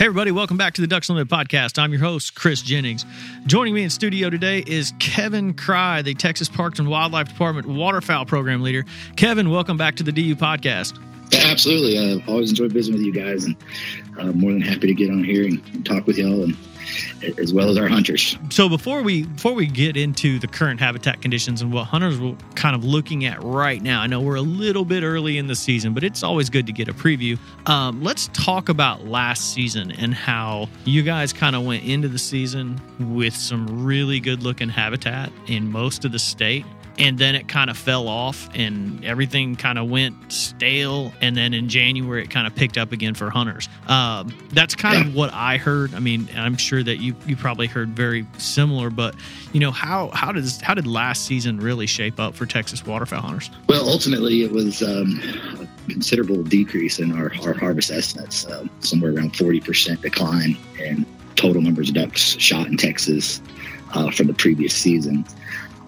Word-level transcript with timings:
Hey, 0.00 0.06
everybody, 0.06 0.30
welcome 0.30 0.56
back 0.56 0.72
to 0.72 0.80
the 0.80 0.86
Ducks 0.86 1.10
Unlimited 1.10 1.30
podcast. 1.30 1.78
I'm 1.78 1.92
your 1.92 2.00
host, 2.00 2.34
Chris 2.34 2.62
Jennings. 2.62 3.04
Joining 3.44 3.74
me 3.74 3.82
in 3.82 3.90
studio 3.90 4.30
today 4.30 4.64
is 4.66 4.94
Kevin 4.98 5.52
Kraai, 5.52 6.02
the 6.02 6.14
Texas 6.14 6.48
Parks 6.48 6.78
and 6.78 6.88
Wildlife 6.88 7.28
Department 7.28 7.66
Waterfowl 7.66 8.24
Program 8.24 8.62
Leader. 8.62 8.86
Kevin, 9.16 9.50
welcome 9.50 9.76
back 9.76 9.96
to 9.96 10.02
the 10.02 10.10
DU 10.10 10.36
podcast. 10.36 10.98
Yeah, 11.30 11.40
absolutely. 11.50 11.98
I've 11.98 12.26
always 12.26 12.48
enjoyed 12.48 12.72
visiting 12.72 12.98
with 12.98 13.04
you 13.04 13.12
guys 13.12 13.44
and 13.44 13.54
uh, 14.18 14.32
more 14.32 14.52
than 14.52 14.62
happy 14.62 14.86
to 14.86 14.94
get 14.94 15.10
on 15.10 15.22
here 15.22 15.44
and, 15.44 15.60
and 15.74 15.84
talk 15.84 16.06
with 16.06 16.16
y'all 16.16 16.44
and 16.44 16.56
as 17.38 17.52
well 17.52 17.68
as 17.70 17.76
our 17.76 17.88
hunters. 17.88 18.36
So 18.50 18.68
before 18.68 19.02
we 19.02 19.24
before 19.24 19.52
we 19.52 19.66
get 19.66 19.96
into 19.96 20.38
the 20.38 20.46
current 20.46 20.80
habitat 20.80 21.22
conditions 21.22 21.62
and 21.62 21.72
what 21.72 21.84
hunters 21.84 22.20
are 22.20 22.36
kind 22.54 22.74
of 22.74 22.84
looking 22.84 23.24
at 23.24 23.42
right 23.42 23.82
now, 23.82 24.00
I 24.00 24.06
know 24.06 24.20
we're 24.20 24.36
a 24.36 24.42
little 24.42 24.84
bit 24.84 25.02
early 25.02 25.38
in 25.38 25.46
the 25.46 25.54
season, 25.54 25.94
but 25.94 26.04
it's 26.04 26.22
always 26.22 26.50
good 26.50 26.66
to 26.66 26.72
get 26.72 26.88
a 26.88 26.94
preview. 26.94 27.38
Um, 27.66 28.02
let's 28.02 28.28
talk 28.32 28.68
about 28.68 29.06
last 29.06 29.52
season 29.52 29.92
and 29.92 30.14
how 30.14 30.68
you 30.84 31.02
guys 31.02 31.32
kind 31.32 31.56
of 31.56 31.64
went 31.64 31.84
into 31.84 32.08
the 32.08 32.18
season 32.18 32.80
with 32.98 33.34
some 33.34 33.84
really 33.84 34.20
good 34.20 34.42
looking 34.42 34.68
habitat 34.68 35.32
in 35.46 35.70
most 35.70 36.04
of 36.04 36.12
the 36.12 36.18
state 36.18 36.64
and 37.00 37.18
then 37.18 37.34
it 37.34 37.48
kind 37.48 37.70
of 37.70 37.78
fell 37.78 38.06
off 38.06 38.48
and 38.54 39.04
everything 39.04 39.56
kind 39.56 39.78
of 39.78 39.88
went 39.88 40.14
stale. 40.30 41.12
And 41.20 41.36
then 41.36 41.54
in 41.54 41.68
january 41.68 42.22
it 42.22 42.30
kind 42.30 42.46
of 42.46 42.54
picked 42.54 42.78
up 42.78 42.92
again 42.92 43.14
for 43.14 43.30
hunters. 43.30 43.68
Um, 43.88 44.32
that's 44.52 44.74
kind 44.74 45.08
of 45.08 45.14
what 45.14 45.32
i 45.32 45.56
heard. 45.56 45.94
I 45.94 45.98
mean 45.98 46.28
i'm 46.36 46.56
sure 46.56 46.82
that 46.82 46.98
you 46.98 47.16
you 47.26 47.36
probably 47.36 47.66
heard 47.66 47.90
very 47.90 48.26
similar 48.38 48.90
but 48.90 49.14
you 49.52 49.60
know 49.60 49.70
how 49.70 50.10
how 50.12 50.30
does 50.30 50.60
how 50.60 50.74
did 50.74 50.86
last 50.86 51.24
season 51.24 51.58
really 51.58 51.86
shape 51.86 52.20
up 52.20 52.34
for 52.34 52.46
texas 52.46 52.84
waterfowl 52.84 53.22
hunters? 53.22 53.50
Well 53.68 53.88
ultimately 53.88 54.42
it 54.42 54.52
was 54.52 54.82
um, 54.82 55.20
a 55.60 55.90
considerable 55.90 56.42
decrease 56.42 56.98
in 56.98 57.12
our, 57.12 57.32
our 57.42 57.54
harvest 57.54 57.90
estimates 57.90 58.46
um, 58.50 58.68
somewhere 58.80 59.14
around 59.14 59.32
40% 59.32 60.02
decline 60.02 60.56
in 60.78 61.06
total 61.36 61.62
numbers 61.62 61.88
of 61.88 61.94
ducks 61.94 62.36
shot 62.38 62.66
in 62.66 62.76
texas 62.76 63.40
uh, 63.94 64.10
from 64.10 64.26
the 64.26 64.34
previous 64.34 64.74
season. 64.74 65.24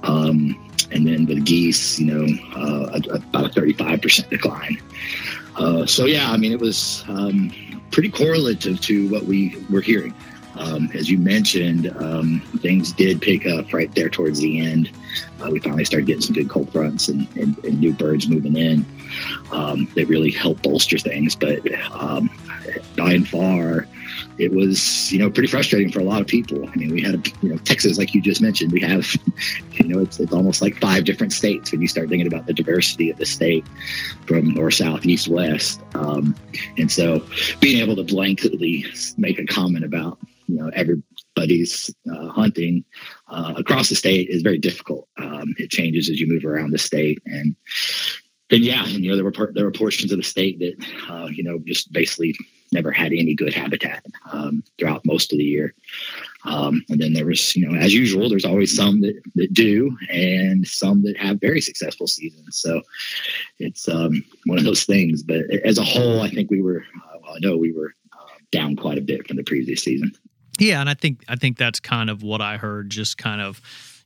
Um, 0.02 0.58
and 0.92 1.06
then 1.06 1.26
with 1.26 1.44
geese, 1.44 1.98
you 1.98 2.06
know, 2.06 2.26
uh, 2.56 3.00
about 3.10 3.56
a 3.56 3.60
35% 3.60 4.28
decline. 4.28 4.80
Uh, 5.56 5.86
so 5.86 6.06
yeah, 6.06 6.30
I 6.30 6.36
mean, 6.36 6.52
it 6.52 6.60
was 6.60 7.04
um, 7.08 7.52
pretty 7.90 8.10
correlative 8.10 8.80
to 8.82 9.08
what 9.10 9.24
we 9.24 9.56
were 9.70 9.80
hearing. 9.80 10.14
Um, 10.56 10.90
as 10.94 11.10
you 11.10 11.18
mentioned, 11.18 11.94
um, 11.96 12.40
things 12.58 12.92
did 12.92 13.22
pick 13.22 13.46
up 13.46 13.72
right 13.72 13.92
there 13.94 14.10
towards 14.10 14.38
the 14.40 14.60
end. 14.60 14.90
Uh, 15.40 15.48
we 15.50 15.60
finally 15.60 15.84
started 15.84 16.06
getting 16.06 16.22
some 16.22 16.34
good 16.34 16.50
cold 16.50 16.70
fronts 16.70 17.08
and, 17.08 17.26
and, 17.36 17.56
and 17.64 17.80
new 17.80 17.92
birds 17.92 18.28
moving 18.28 18.56
in. 18.56 18.84
Um, 19.50 19.88
they 19.94 20.04
really 20.04 20.30
helped 20.30 20.62
bolster 20.62 20.98
things, 20.98 21.34
but 21.34 21.60
um, 21.92 22.30
by 22.96 23.12
and 23.12 23.26
far, 23.26 23.88
it 24.38 24.52
was 24.52 25.12
you 25.12 25.18
know 25.18 25.30
pretty 25.30 25.48
frustrating 25.48 25.90
for 25.92 26.00
a 26.00 26.04
lot 26.04 26.20
of 26.20 26.26
people. 26.26 26.68
I 26.68 26.74
mean, 26.74 26.92
we 26.92 27.02
had 27.02 27.26
you 27.42 27.50
know 27.50 27.56
Texas, 27.58 27.98
like 27.98 28.14
you 28.14 28.20
just 28.20 28.40
mentioned, 28.40 28.72
we 28.72 28.80
have 28.80 29.06
you 29.72 29.88
know 29.88 30.00
it's, 30.00 30.18
it's 30.20 30.32
almost 30.32 30.62
like 30.62 30.76
five 30.78 31.04
different 31.04 31.32
states 31.32 31.72
when 31.72 31.80
you 31.80 31.88
start 31.88 32.08
thinking 32.08 32.26
about 32.26 32.46
the 32.46 32.54
diversity 32.54 33.10
of 33.10 33.18
the 33.18 33.26
state 33.26 33.64
from 34.26 34.54
north, 34.54 34.74
south, 34.74 35.04
east, 35.06 35.28
west, 35.28 35.80
um, 35.94 36.34
and 36.76 36.90
so 36.90 37.24
being 37.60 37.80
able 37.82 37.96
to 37.96 38.04
blanketly 38.04 38.86
make 39.18 39.38
a 39.38 39.46
comment 39.46 39.84
about 39.84 40.18
you 40.46 40.56
know 40.56 40.70
everybody's 40.74 41.94
uh, 42.10 42.28
hunting 42.28 42.84
uh, 43.28 43.54
across 43.56 43.88
the 43.88 43.94
state 43.94 44.28
is 44.28 44.42
very 44.42 44.58
difficult. 44.58 45.08
Um, 45.18 45.54
it 45.58 45.70
changes 45.70 46.08
as 46.08 46.20
you 46.20 46.28
move 46.28 46.44
around 46.44 46.70
the 46.70 46.78
state 46.78 47.20
and. 47.26 47.56
Then 48.50 48.64
yeah, 48.64 48.84
and, 48.84 49.02
you 49.02 49.08
know 49.08 49.16
there 49.16 49.24
were 49.24 49.52
there 49.54 49.64
were 49.64 49.72
portions 49.72 50.12
of 50.12 50.18
the 50.18 50.22
state 50.22 50.58
that 50.58 50.86
uh, 51.08 51.28
you 51.28 51.42
know 51.42 51.58
just 51.64 51.90
basically 51.90 52.36
never 52.72 52.90
had 52.90 53.12
any 53.12 53.34
good 53.34 53.54
habitat 53.54 54.04
um, 54.32 54.62
throughout 54.78 55.04
most 55.04 55.32
of 55.32 55.38
the 55.38 55.44
year. 55.44 55.74
Um, 56.44 56.82
and 56.88 57.00
then 57.00 57.12
there 57.12 57.26
was, 57.26 57.54
you 57.54 57.66
know, 57.66 57.78
as 57.78 57.94
usual, 57.94 58.28
there's 58.28 58.44
always 58.44 58.74
some 58.74 59.00
that, 59.02 59.20
that 59.34 59.52
do 59.52 59.96
and 60.10 60.66
some 60.66 61.02
that 61.04 61.16
have 61.16 61.40
very 61.40 61.60
successful 61.60 62.06
seasons. 62.06 62.58
So 62.58 62.82
it's 63.58 63.88
um, 63.88 64.24
one 64.46 64.58
of 64.58 64.64
those 64.64 64.84
things. 64.84 65.22
But 65.22 65.42
as 65.64 65.78
a 65.78 65.84
whole, 65.84 66.20
I 66.20 66.30
think 66.30 66.50
we 66.50 66.62
were, 66.62 66.84
uh, 66.96 67.18
well, 67.22 67.34
I 67.34 67.38
know 67.40 67.56
we 67.56 67.72
were 67.72 67.94
uh, 68.12 68.38
down 68.50 68.76
quite 68.76 68.98
a 68.98 69.02
bit 69.02 69.26
from 69.26 69.36
the 69.36 69.44
previous 69.44 69.82
season. 69.82 70.12
Yeah, 70.58 70.80
and 70.80 70.88
I 70.88 70.94
think 70.94 71.24
I 71.28 71.36
think 71.36 71.56
that's 71.56 71.80
kind 71.80 72.10
of 72.10 72.22
what 72.22 72.42
I 72.42 72.58
heard. 72.58 72.90
Just 72.90 73.16
kind 73.16 73.40
of 73.40 73.60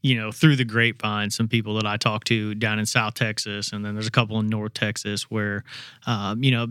you 0.06 0.14
know, 0.14 0.30
through 0.30 0.54
the 0.54 0.64
grapevine, 0.64 1.30
some 1.30 1.48
people 1.48 1.74
that 1.74 1.84
I 1.84 1.96
talked 1.96 2.28
to 2.28 2.54
down 2.54 2.78
in 2.78 2.86
South 2.86 3.14
Texas, 3.14 3.72
and 3.72 3.84
then 3.84 3.94
there's 3.94 4.06
a 4.06 4.12
couple 4.12 4.38
in 4.38 4.46
North 4.46 4.72
Texas 4.72 5.24
where, 5.24 5.64
um, 6.06 6.44
you 6.44 6.52
know, 6.52 6.68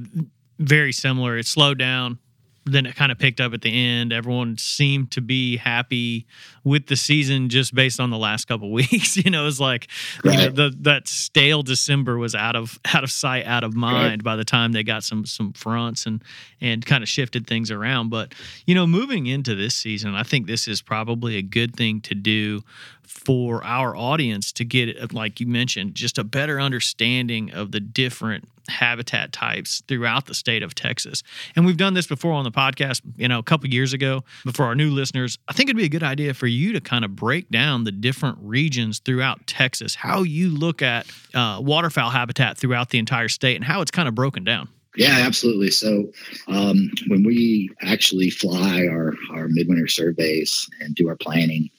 very 0.60 0.92
similar. 0.92 1.38
It 1.38 1.48
slowed 1.48 1.78
down, 1.78 2.20
then 2.66 2.88
it 2.88 2.96
kind 2.96 3.12
of 3.12 3.20
picked 3.20 3.40
up 3.40 3.54
at 3.54 3.62
the 3.62 3.70
end. 3.70 4.12
Everyone 4.12 4.58
seemed 4.58 5.12
to 5.12 5.22
be 5.22 5.58
happy 5.58 6.26
with 6.64 6.88
the 6.88 6.96
season 6.96 7.48
just 7.50 7.76
based 7.76 8.00
on 8.00 8.10
the 8.10 8.18
last 8.18 8.46
couple 8.46 8.72
weeks. 8.74 9.18
you 9.18 9.30
know, 9.30 9.48
it's 9.48 9.60
like 9.60 9.88
right. 10.24 10.34
you 10.34 10.46
know, 10.46 10.50
the, 10.50 10.76
that 10.82 11.08
stale 11.08 11.62
December 11.62 12.18
was 12.18 12.34
out 12.34 12.56
of 12.56 12.80
out 12.94 13.04
of 13.04 13.12
sight, 13.12 13.46
out 13.46 13.64
of 13.64 13.76
mind 13.76 13.96
right. 13.96 14.24
by 14.24 14.36
the 14.36 14.46
time 14.46 14.72
they 14.72 14.84
got 14.84 15.04
some 15.04 15.26
some 15.26 15.54
fronts 15.54 16.06
and 16.06 16.24
and 16.60 16.86
kind 16.86 17.04
of 17.04 17.10
shifted 17.10 17.46
things 17.46 17.70
around. 17.70 18.10
But 18.10 18.34
you 18.66 18.74
know, 18.74 18.88
moving 18.88 19.28
into 19.28 19.54
this 19.54 19.76
season, 19.76 20.16
I 20.16 20.24
think 20.24 20.48
this 20.48 20.68
is 20.68 20.82
probably 20.82 21.38
a 21.38 21.44
good 21.44 21.76
thing 21.76 22.02
to 22.02 22.16
do 22.16 22.64
for 23.08 23.64
our 23.64 23.96
audience 23.96 24.52
to 24.54 24.66
get, 24.66 25.14
like 25.14 25.40
you 25.40 25.48
mentioned, 25.48 25.96
just 25.96 26.18
a 26.18 26.24
better 26.24 26.60
understanding 26.60 27.52
of 27.52 27.72
the 27.72 27.80
different 27.80 28.48
habitat 28.68 29.32
types 29.32 29.84
throughout 29.88 30.26
the 30.26 30.34
state 30.34 30.64
of 30.64 30.74
Texas. 30.74 31.24
And 31.56 31.66
we've 31.66 31.78
done 31.78 31.94
this 31.94 32.08
before 32.08 32.34
on 32.34 32.44
the 32.44 32.52
podcast, 32.52 33.02
you 33.16 33.28
know, 33.28 33.40
a 33.40 33.44
couple 33.44 33.70
years 33.70 33.94
ago. 33.94 34.24
But 34.44 34.56
for 34.56 34.66
our 34.66 34.76
new 34.76 34.92
listeners, 34.92 35.38
I 35.48 35.54
think 35.54 35.70
it'd 35.70 35.78
be 35.78 35.86
a 35.86 35.90
good 35.90 36.04
idea 36.04 36.34
for 36.34 36.48
you 36.48 36.74
to 36.74 36.82
kind 36.82 37.06
of 37.06 37.16
break 37.16 37.50
down 37.50 37.84
the 37.84 37.92
different 37.92 38.38
regions 38.42 39.00
throughout 39.00 39.46
Texas, 39.48 39.96
how 39.96 40.24
you 40.24 40.50
look 40.50 40.82
at 40.82 41.06
uh, 41.34 41.60
waterfowl 41.62 42.10
habitat 42.10 42.58
throughout 42.58 42.90
the 42.90 43.00
entire 43.00 43.30
state 43.30 43.56
and 43.56 43.66
how 43.66 43.82
it's 43.82 43.92
kind 43.92 44.08
of 44.08 44.16
broken 44.16 44.44
down. 44.44 44.68
Yeah, 44.98 45.24
absolutely. 45.26 45.72
So 45.72 46.12
um, 46.48 46.90
when 47.08 47.24
we 47.24 47.70
actually 47.82 48.30
fly 48.30 48.88
our, 48.88 49.14
our 49.32 49.48
midwinter 49.50 49.88
surveys 49.88 50.70
and 50.80 50.96
do 50.96 51.10
our 51.10 51.18
planning, 51.18 51.70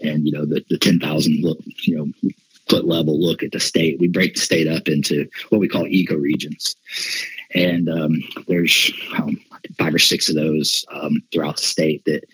and 0.00 0.26
you 0.26 0.32
know 0.32 0.44
the, 0.44 0.64
the 0.68 0.78
10,000 0.78 1.42
look, 1.42 1.58
you 1.82 1.96
know, 1.96 2.30
foot 2.68 2.86
level 2.86 3.20
look 3.20 3.42
at 3.42 3.52
the 3.52 3.60
state. 3.60 4.00
We 4.00 4.08
break 4.08 4.34
the 4.34 4.40
state 4.40 4.68
up 4.68 4.88
into 4.88 5.28
what 5.50 5.60
we 5.60 5.68
call 5.68 5.86
eco 5.86 6.16
regions, 6.16 6.76
and 7.54 7.88
um, 7.88 8.22
there's 8.48 8.92
um, 9.16 9.40
five 9.78 9.94
or 9.94 9.98
six 9.98 10.28
of 10.28 10.34
those 10.34 10.84
um, 10.92 11.22
throughout 11.32 11.56
the 11.56 11.62
state 11.62 12.04
that, 12.04 12.24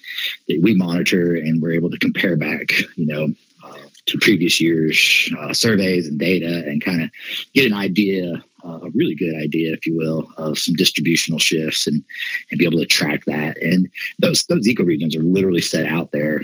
that 0.48 0.60
we 0.62 0.74
monitor, 0.74 1.34
and 1.34 1.60
we're 1.60 1.72
able 1.72 1.90
to 1.90 1.98
compare 1.98 2.36
back, 2.36 2.72
you 2.96 3.06
know, 3.06 3.28
uh, 3.64 3.78
to 4.06 4.18
previous 4.18 4.60
years' 4.60 5.32
uh, 5.38 5.52
surveys 5.52 6.06
and 6.06 6.18
data, 6.18 6.64
and 6.66 6.84
kind 6.84 7.02
of 7.02 7.10
get 7.54 7.66
an 7.66 7.74
idea 7.74 8.42
uh, 8.64 8.78
a 8.82 8.90
really 8.90 9.14
good 9.14 9.34
idea, 9.36 9.72
if 9.72 9.86
you 9.86 9.96
will, 9.96 10.30
of 10.36 10.58
some 10.58 10.74
distributional 10.74 11.38
shifts 11.38 11.86
and 11.86 12.04
and 12.50 12.58
be 12.58 12.64
able 12.64 12.78
to 12.78 12.86
track 12.86 13.24
that. 13.26 13.56
And 13.62 13.88
those 14.18 14.44
those 14.44 14.66
ecoregions 14.66 15.16
are 15.16 15.22
literally 15.22 15.60
set 15.60 15.86
out 15.86 16.12
there 16.12 16.42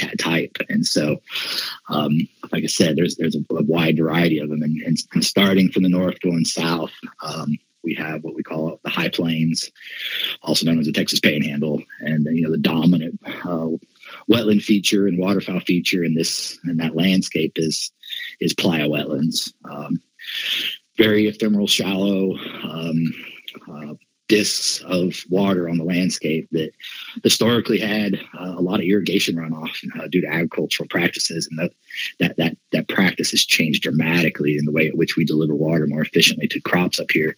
habitat 0.00 0.18
type. 0.18 0.56
And 0.68 0.86
so, 0.86 1.20
um, 1.88 2.28
like 2.52 2.64
I 2.64 2.68
said, 2.68 2.96
there's 2.96 3.16
there's 3.16 3.36
a, 3.36 3.44
a 3.50 3.62
wide 3.62 3.98
variety 3.98 4.38
of 4.38 4.48
them. 4.48 4.62
And, 4.62 4.80
and, 5.12 5.24
starting 5.24 5.70
from 5.70 5.82
the 5.82 5.88
north, 5.88 6.20
going 6.20 6.44
south, 6.44 6.92
um, 7.22 7.58
we 7.82 7.94
have 7.94 8.22
what 8.22 8.34
we 8.34 8.42
call 8.42 8.80
the 8.84 8.90
high 8.90 9.08
plains, 9.08 9.70
also 10.42 10.66
known 10.66 10.78
as 10.78 10.86
the 10.86 10.92
Texas 10.92 11.20
Panhandle, 11.20 11.82
and 12.00 12.26
you 12.26 12.42
know 12.42 12.50
the 12.50 12.58
dominant 12.58 13.20
uh, 13.44 13.68
wetland 14.30 14.62
feature 14.62 15.06
and 15.06 15.18
waterfowl 15.18 15.60
feature 15.60 16.04
in 16.04 16.14
this 16.14 16.58
in 16.64 16.76
that 16.78 16.96
landscape 16.96 17.52
is 17.56 17.92
is 18.40 18.54
playa 18.54 18.88
wetlands. 18.88 19.52
Um, 19.64 20.00
very 20.96 21.28
ephemeral, 21.28 21.66
shallow. 21.66 22.36
Um, 22.62 23.14
uh, 23.70 23.94
discs 24.30 24.80
of 24.86 25.24
water 25.28 25.68
on 25.68 25.76
the 25.76 25.84
landscape 25.84 26.48
that 26.52 26.70
historically 27.24 27.80
had 27.80 28.14
uh, 28.38 28.54
a 28.56 28.62
lot 28.62 28.78
of 28.78 28.86
irrigation 28.86 29.34
runoff 29.34 29.70
uh, 29.98 30.06
due 30.06 30.20
to 30.20 30.28
agricultural 30.28 30.88
practices, 30.88 31.48
and 31.48 31.58
that, 31.58 31.72
that 32.20 32.36
that 32.36 32.56
that 32.70 32.88
practice 32.88 33.32
has 33.32 33.44
changed 33.44 33.82
dramatically 33.82 34.56
in 34.56 34.64
the 34.64 34.70
way 34.70 34.86
at 34.86 34.96
which 34.96 35.16
we 35.16 35.24
deliver 35.24 35.54
water 35.54 35.88
more 35.88 36.02
efficiently 36.02 36.46
to 36.46 36.60
crops 36.60 37.00
up 37.00 37.10
here. 37.10 37.34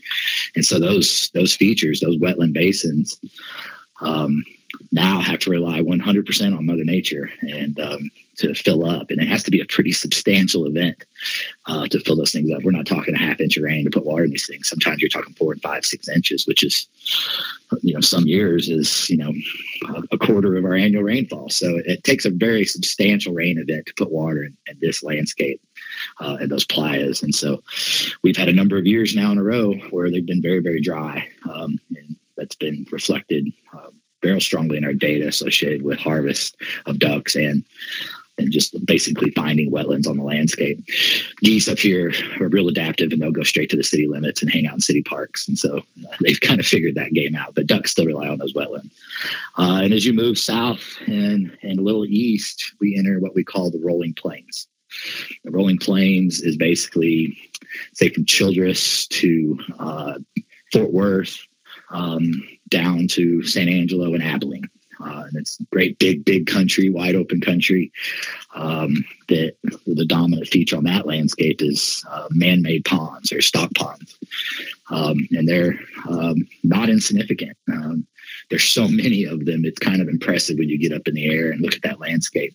And 0.55 0.67
so 0.67 0.79
those 0.79 1.31
those 1.33 1.57
features, 1.57 2.01
those 2.01 2.19
wetland 2.19 2.53
basins, 2.53 3.19
um, 4.03 4.45
now 4.93 5.21
have 5.21 5.39
to 5.41 5.51
rely 5.51 5.81
100% 5.81 6.57
on 6.57 6.67
Mother 6.67 6.85
Nature 6.85 7.31
and 7.41 7.81
um, 7.81 8.11
to 8.37 8.55
fill 8.55 8.85
up. 8.85 9.11
And 9.11 9.21
it 9.21 9.29
has 9.29 9.43
to 9.45 9.51
be 9.51 9.61
a 9.61 9.67
pretty 9.67 9.93
substantial 9.93 10.67
event 10.67 11.05
uh, 11.67 11.87
to 11.89 12.01
fill 12.01 12.17
those 12.17 12.33
things 12.33 12.51
up. 12.51 12.63
We're 12.63 12.73
not 12.73 12.87
talking 12.87 13.15
a 13.15 13.19
half 13.19 13.41
inch 13.41 13.57
of 13.57 13.65
rain 13.65 13.85
to 13.85 13.91
put 13.91 14.05
water 14.05 14.25
in 14.25 14.31
these 14.31 14.47
things. 14.47 14.69
Sometimes 14.69 15.01
you're 15.01 15.09
talking 15.09 15.35
four 15.35 15.53
and 15.53 15.63
five, 15.63 15.85
six 15.85 16.09
inches, 16.09 16.47
which 16.47 16.63
is, 16.63 16.87
you 17.83 17.95
know, 17.95 18.01
some 18.01 18.27
years 18.27 18.69
is, 18.69 19.09
you 19.09 19.17
know, 19.17 19.33
a 20.11 20.19
quarter 20.19 20.57
of 20.57 20.65
our 20.65 20.75
annual 20.75 21.03
rainfall. 21.03 21.49
So 21.51 21.81
it 21.85 22.05
takes 22.05 22.25
a 22.25 22.31
very 22.31 22.65
substantial 22.65 23.33
rain 23.35 23.59
event 23.59 23.87
to 23.87 23.95
put 23.95 24.11
water 24.11 24.45
in, 24.45 24.57
in 24.67 24.79
this 24.81 25.03
landscape. 25.03 25.61
Uh, 26.21 26.39
and 26.41 26.51
those 26.51 26.67
playas. 26.67 27.23
And 27.23 27.35
so 27.35 27.63
we've 28.23 28.37
had 28.37 28.49
a 28.49 28.53
number 28.53 28.79
of 28.79 28.87
years 28.87 29.15
now 29.15 29.31
in 29.31 29.39
a 29.39 29.43
row 29.43 29.75
where 29.91 30.11
they've 30.11 30.25
been 30.25 30.43
very, 30.43 30.61
very 30.61 30.81
dry. 30.81 31.29
Um, 31.51 31.79
and 31.97 32.17
that's 32.37 32.55
been 32.55 32.87
reflected 32.91 33.53
um, 33.75 33.93
very 34.23 34.41
strongly 34.41 34.79
in 34.79 34.85
our 34.85 34.95
data 34.95 35.27
associated 35.29 35.83
with 35.83 35.99
harvest 35.99 36.57
of 36.87 36.99
ducks 36.99 37.37
and 37.37 37.65
and 38.39 38.51
just 38.51 38.75
basically 38.87 39.31
finding 39.33 39.71
wetlands 39.71 40.09
on 40.09 40.17
the 40.17 40.23
landscape. 40.23 40.83
Geese 41.43 41.69
up 41.69 41.79
here 41.79 42.13
are 42.41 42.49
real 42.49 42.69
adaptive 42.69 43.13
and 43.13 43.21
they'll 43.21 43.31
go 43.31 43.43
straight 43.43 43.71
to 43.71 43.77
the 43.77 43.85
city 43.85 44.07
limits 44.07 44.43
and 44.43 44.51
hang 44.51 44.67
out 44.67 44.75
in 44.75 44.81
city 44.81 45.03
parks. 45.03 45.47
And 45.47 45.59
so 45.59 45.79
uh, 45.79 46.17
they've 46.23 46.41
kind 46.41 46.59
of 46.59 46.67
figured 46.67 46.95
that 46.95 47.13
game 47.13 47.35
out, 47.35 47.55
but 47.55 47.67
ducks 47.67 47.91
still 47.91 48.07
rely 48.07 48.29
on 48.29 48.39
those 48.39 48.55
wetlands. 48.55 48.91
Uh, 49.59 49.81
and 49.83 49.93
as 49.93 50.07
you 50.07 50.13
move 50.13 50.39
south 50.39 50.83
and, 51.07 51.57
and 51.63 51.79
a 51.79 51.83
little 51.83 52.07
east, 52.07 52.75
we 52.81 52.97
enter 52.97 53.21
what 53.21 53.35
we 53.35 53.45
call 53.45 53.71
the 53.71 53.81
rolling 53.81 54.15
plains. 54.15 54.67
The 55.45 55.51
rolling 55.51 55.79
plains 55.79 56.41
is 56.41 56.57
basically, 56.57 57.37
say, 57.95 58.11
from 58.11 58.25
Childress 58.25 59.07
to 59.09 59.59
uh, 59.79 60.19
Fort 60.73 60.93
Worth, 60.93 61.39
um, 61.91 62.43
down 62.69 63.07
to 63.09 63.43
San 63.43 63.69
Angelo 63.69 64.15
and 64.15 64.23
Abilene. 64.23 64.69
Uh, 65.03 65.25
and 65.27 65.37
it's 65.37 65.59
great, 65.71 65.99
big, 65.99 66.25
big 66.25 66.47
country, 66.47 66.89
wide 66.89 67.15
open 67.15 67.41
country. 67.41 67.91
Um, 68.55 69.05
that 69.29 69.57
the 69.87 70.05
dominant 70.07 70.49
feature 70.49 70.77
on 70.77 70.85
that 70.85 71.07
landscape 71.07 71.63
is 71.63 72.05
uh, 72.11 72.29
man-made 72.31 72.85
ponds 72.85 73.33
or 73.33 73.41
stock 73.41 73.71
ponds, 73.75 74.19
um, 74.91 75.27
and 75.33 75.49
they're 75.49 75.79
um, 76.09 76.47
not 76.63 76.91
insignificant. 76.91 77.57
Um, 77.73 78.07
there's 78.51 78.65
so 78.65 78.87
many 78.89 79.25
of 79.25 79.47
them; 79.47 79.65
it's 79.65 79.79
kind 79.79 80.03
of 80.03 80.09
impressive 80.09 80.59
when 80.59 80.69
you 80.69 80.79
get 80.79 80.93
up 80.93 81.09
in 81.09 81.15
the 81.15 81.31
air 81.31 81.51
and 81.51 81.63
look 81.63 81.75
at 81.75 81.83
that 81.83 82.01
landscape 82.01 82.55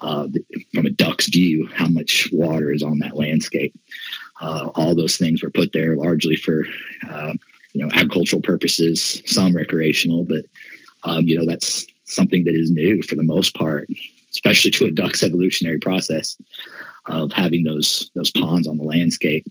uh, 0.00 0.28
from 0.74 0.86
a 0.86 0.90
duck's 0.90 1.28
view. 1.28 1.68
How 1.74 1.88
much 1.88 2.28
water 2.32 2.72
is 2.72 2.82
on 2.82 2.98
that 3.00 3.16
landscape? 3.16 3.78
Uh, 4.40 4.70
all 4.74 4.94
those 4.94 5.16
things 5.16 5.42
were 5.42 5.50
put 5.50 5.72
there 5.72 5.96
largely 5.96 6.36
for 6.36 6.64
uh, 7.08 7.34
you 7.72 7.84
know 7.84 7.90
agricultural 7.92 8.42
purposes, 8.42 9.22
some 9.26 9.54
recreational, 9.54 10.24
but 10.24 10.44
um, 11.04 11.26
you 11.26 11.38
know 11.38 11.46
that's 11.46 11.86
something 12.04 12.44
that 12.44 12.54
is 12.54 12.70
new 12.70 13.02
for 13.02 13.14
the 13.14 13.22
most 13.22 13.54
part, 13.54 13.88
especially 14.30 14.70
to 14.72 14.86
a 14.86 14.90
duck's 14.90 15.22
evolutionary 15.22 15.78
process 15.78 16.36
of 17.06 17.32
having 17.32 17.64
those 17.64 18.10
those 18.14 18.30
ponds 18.30 18.66
on 18.66 18.78
the 18.78 18.84
landscape. 18.84 19.46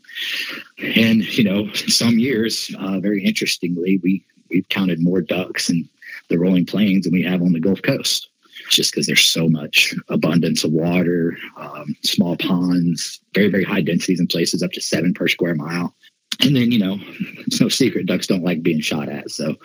And 0.79 1.23
you 1.37 1.43
know, 1.43 1.71
some 1.73 2.19
years, 2.19 2.73
uh, 2.79 2.99
very 2.99 3.23
interestingly, 3.23 3.99
we 4.03 4.23
we've 4.49 4.67
counted 4.69 5.01
more 5.01 5.21
ducks 5.21 5.69
in 5.69 5.87
the 6.29 6.39
rolling 6.39 6.65
plains 6.65 7.05
than 7.05 7.13
we 7.13 7.23
have 7.23 7.41
on 7.41 7.53
the 7.53 7.59
Gulf 7.59 7.81
Coast. 7.81 8.29
Just 8.69 8.91
because 8.91 9.05
there's 9.05 9.23
so 9.23 9.47
much 9.47 9.95
abundance 10.09 10.63
of 10.63 10.71
water, 10.71 11.37
um, 11.57 11.95
small 12.03 12.35
ponds, 12.35 13.19
very 13.33 13.49
very 13.49 13.63
high 13.63 13.81
densities 13.81 14.19
in 14.19 14.27
places 14.27 14.61
up 14.61 14.71
to 14.71 14.81
seven 14.81 15.13
per 15.13 15.27
square 15.27 15.55
mile 15.55 15.95
and 16.41 16.55
then 16.55 16.71
you 16.71 16.79
know 16.79 16.97
it's 17.45 17.59
no 17.59 17.69
secret 17.69 18.05
ducks 18.05 18.27
don't 18.27 18.43
like 18.43 18.63
being 18.63 18.81
shot 18.81 19.09
at. 19.09 19.31
So 19.31 19.55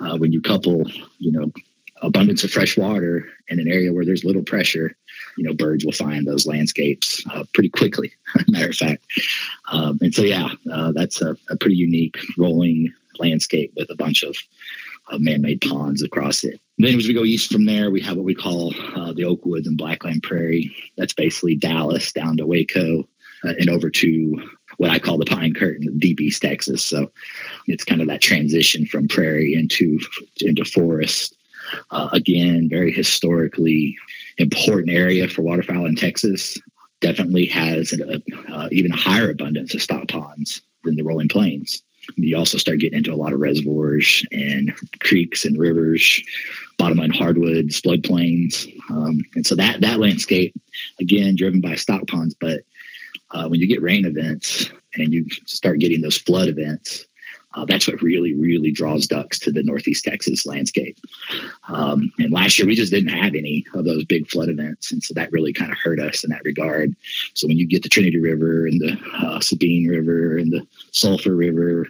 uh, 0.00 0.16
when 0.16 0.32
you 0.32 0.40
couple 0.40 0.84
you 1.18 1.32
know 1.32 1.52
abundance 2.02 2.44
of 2.44 2.50
fresh 2.50 2.76
water 2.76 3.26
in 3.48 3.60
an 3.60 3.68
area 3.68 3.92
where 3.92 4.04
there's 4.04 4.24
little 4.24 4.42
pressure 4.42 4.96
you 5.36 5.44
know 5.44 5.54
birds 5.54 5.84
will 5.84 5.92
find 5.92 6.26
those 6.26 6.46
landscapes 6.46 7.24
uh, 7.30 7.44
pretty 7.54 7.68
quickly 7.68 8.12
matter 8.48 8.70
of 8.70 8.76
fact. 8.76 9.04
Um, 9.70 9.98
and 10.00 10.14
so 10.14 10.22
yeah 10.22 10.48
uh, 10.72 10.92
that's 10.92 11.20
a, 11.22 11.36
a, 11.50 11.56
pretty 11.56 11.76
unique 11.76 12.18
rolling 12.38 12.92
landscape 13.18 13.72
with 13.76 13.90
a 13.90 13.96
bunch 13.96 14.22
of, 14.22 14.36
man-made 15.18 15.60
ponds 15.60 16.02
across 16.02 16.44
it. 16.44 16.58
Then 16.78 16.98
as 16.98 17.06
we 17.06 17.12
go 17.12 17.24
east 17.24 17.52
from 17.52 17.66
there 17.66 17.90
we 17.90 18.00
have 18.00 18.16
what 18.16 18.24
we 18.24 18.34
call 18.34 18.74
uh, 18.96 19.12
the 19.12 19.22
oakwoods 19.22 19.66
and 19.66 19.76
blackland 19.76 20.22
prairie. 20.22 20.74
That's 20.96 21.12
basically 21.12 21.56
dallas 21.56 22.10
down 22.10 22.38
to 22.38 22.46
waco 22.46 23.06
uh, 23.44 23.52
and 23.58 23.68
over 23.68 23.90
to 23.90 24.48
what 24.78 24.90
I 24.90 24.98
call 24.98 25.18
the 25.18 25.24
pine 25.24 25.54
curtain, 25.54 25.98
deep 25.98 26.20
East 26.20 26.42
Texas. 26.42 26.84
So 26.84 27.10
it's 27.66 27.84
kind 27.84 28.00
of 28.00 28.08
that 28.08 28.20
transition 28.22 28.86
from 28.86 29.08
prairie 29.08 29.54
into 29.54 29.98
into 30.40 30.64
forest. 30.64 31.36
Uh, 31.90 32.08
again, 32.12 32.68
very 32.68 32.92
historically 32.92 33.96
important 34.38 34.90
area 34.90 35.28
for 35.28 35.42
waterfowl 35.42 35.86
in 35.86 35.96
Texas. 35.96 36.58
Definitely 37.00 37.46
has 37.46 37.92
a, 37.92 38.22
uh, 38.52 38.68
even 38.70 38.92
a 38.92 38.96
higher 38.96 39.30
abundance 39.30 39.74
of 39.74 39.82
stock 39.82 40.08
ponds 40.08 40.62
than 40.84 40.96
the 40.96 41.02
rolling 41.02 41.28
plains. 41.28 41.82
You 42.16 42.36
also 42.36 42.58
start 42.58 42.80
getting 42.80 42.98
into 42.98 43.12
a 43.12 43.16
lot 43.16 43.32
of 43.32 43.40
reservoirs 43.40 44.26
and 44.30 44.74
creeks 45.00 45.44
and 45.44 45.58
rivers, 45.58 46.22
bottomland 46.78 47.16
hardwoods, 47.16 47.80
floodplains, 47.80 48.70
um, 48.90 49.24
and 49.34 49.46
so 49.46 49.54
that 49.54 49.80
that 49.80 50.00
landscape, 50.00 50.54
again, 51.00 51.34
driven 51.34 51.60
by 51.60 51.76
stock 51.76 52.06
ponds, 52.06 52.34
but 52.38 52.60
uh, 53.34 53.48
when 53.48 53.60
you 53.60 53.66
get 53.66 53.82
rain 53.82 54.06
events 54.06 54.70
and 54.94 55.12
you 55.12 55.26
start 55.46 55.80
getting 55.80 56.00
those 56.00 56.16
flood 56.16 56.48
events, 56.48 57.06
uh, 57.54 57.64
that's 57.64 57.86
what 57.86 58.02
really, 58.02 58.34
really 58.34 58.70
draws 58.70 59.06
ducks 59.06 59.38
to 59.38 59.52
the 59.52 59.62
Northeast 59.62 60.04
Texas 60.04 60.44
landscape. 60.44 60.98
Um, 61.68 62.12
and 62.18 62.32
last 62.32 62.58
year 62.58 62.66
we 62.66 62.74
just 62.74 62.92
didn't 62.92 63.16
have 63.16 63.34
any 63.34 63.64
of 63.74 63.84
those 63.84 64.04
big 64.04 64.28
flood 64.28 64.48
events, 64.48 64.90
and 64.90 65.02
so 65.02 65.14
that 65.14 65.30
really 65.30 65.52
kind 65.52 65.70
of 65.70 65.78
hurt 65.78 66.00
us 66.00 66.24
in 66.24 66.30
that 66.30 66.44
regard. 66.44 66.94
So 67.34 67.46
when 67.46 67.56
you 67.56 67.66
get 67.66 67.82
the 67.82 67.88
Trinity 67.88 68.18
River 68.18 68.66
and 68.66 68.80
the 68.80 68.98
uh, 69.18 69.40
Sabine 69.40 69.88
River 69.88 70.36
and 70.36 70.52
the 70.52 70.66
Sulphur 70.90 71.34
River 71.34 71.86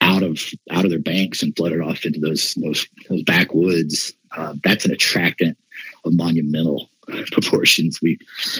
out 0.00 0.22
of 0.22 0.40
out 0.70 0.84
of 0.84 0.90
their 0.90 1.00
banks 1.00 1.42
and 1.42 1.56
flooded 1.56 1.80
off 1.80 2.04
into 2.04 2.20
those 2.20 2.54
those 2.54 2.86
those 3.08 3.22
backwoods, 3.24 4.12
uh, 4.36 4.54
that's 4.62 4.84
an 4.84 4.92
attractant 4.92 5.58
of 6.04 6.14
monumental 6.14 6.90
proportions. 7.32 8.00
We 8.00 8.18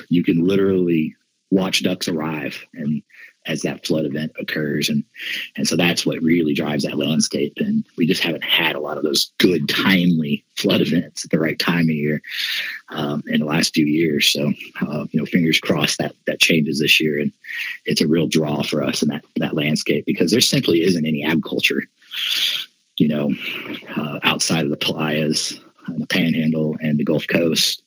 you 0.08 0.24
can 0.24 0.44
literally 0.44 1.14
watch 1.50 1.82
ducks 1.82 2.08
arrive 2.08 2.64
and 2.74 3.02
as 3.46 3.62
that 3.62 3.86
flood 3.86 4.04
event 4.04 4.32
occurs. 4.38 4.88
And 4.88 5.04
and 5.56 5.66
so 5.66 5.76
that's 5.76 6.04
what 6.04 6.22
really 6.22 6.54
drives 6.54 6.84
that 6.84 6.98
landscape. 6.98 7.54
And 7.58 7.84
we 7.96 8.06
just 8.06 8.22
haven't 8.22 8.44
had 8.44 8.74
a 8.74 8.80
lot 8.80 8.98
of 8.98 9.04
those 9.04 9.30
good 9.38 9.68
timely 9.68 10.44
flood 10.56 10.80
events 10.80 11.24
at 11.24 11.30
the 11.30 11.38
right 11.38 11.58
time 11.58 11.84
of 11.84 11.90
year 11.90 12.22
um, 12.88 13.22
in 13.26 13.40
the 13.40 13.46
last 13.46 13.74
few 13.74 13.86
years. 13.86 14.26
So 14.28 14.52
uh, 14.80 15.06
you 15.10 15.20
know 15.20 15.26
fingers 15.26 15.60
crossed 15.60 15.98
that 15.98 16.14
that 16.26 16.40
changes 16.40 16.80
this 16.80 17.00
year. 17.00 17.20
And 17.20 17.32
it's 17.84 18.00
a 18.00 18.08
real 18.08 18.26
draw 18.26 18.62
for 18.62 18.82
us 18.82 19.02
in 19.02 19.08
that 19.08 19.24
that 19.36 19.54
landscape 19.54 20.06
because 20.06 20.30
there 20.30 20.40
simply 20.40 20.82
isn't 20.82 21.06
any 21.06 21.24
agriculture 21.24 21.84
you 22.96 23.08
know 23.08 23.34
uh, 23.96 24.18
outside 24.22 24.64
of 24.64 24.70
the 24.70 24.76
playas 24.76 25.60
the 25.98 26.06
panhandle 26.06 26.76
and 26.80 26.98
the 26.98 27.04
gulf 27.04 27.26
coast 27.28 27.82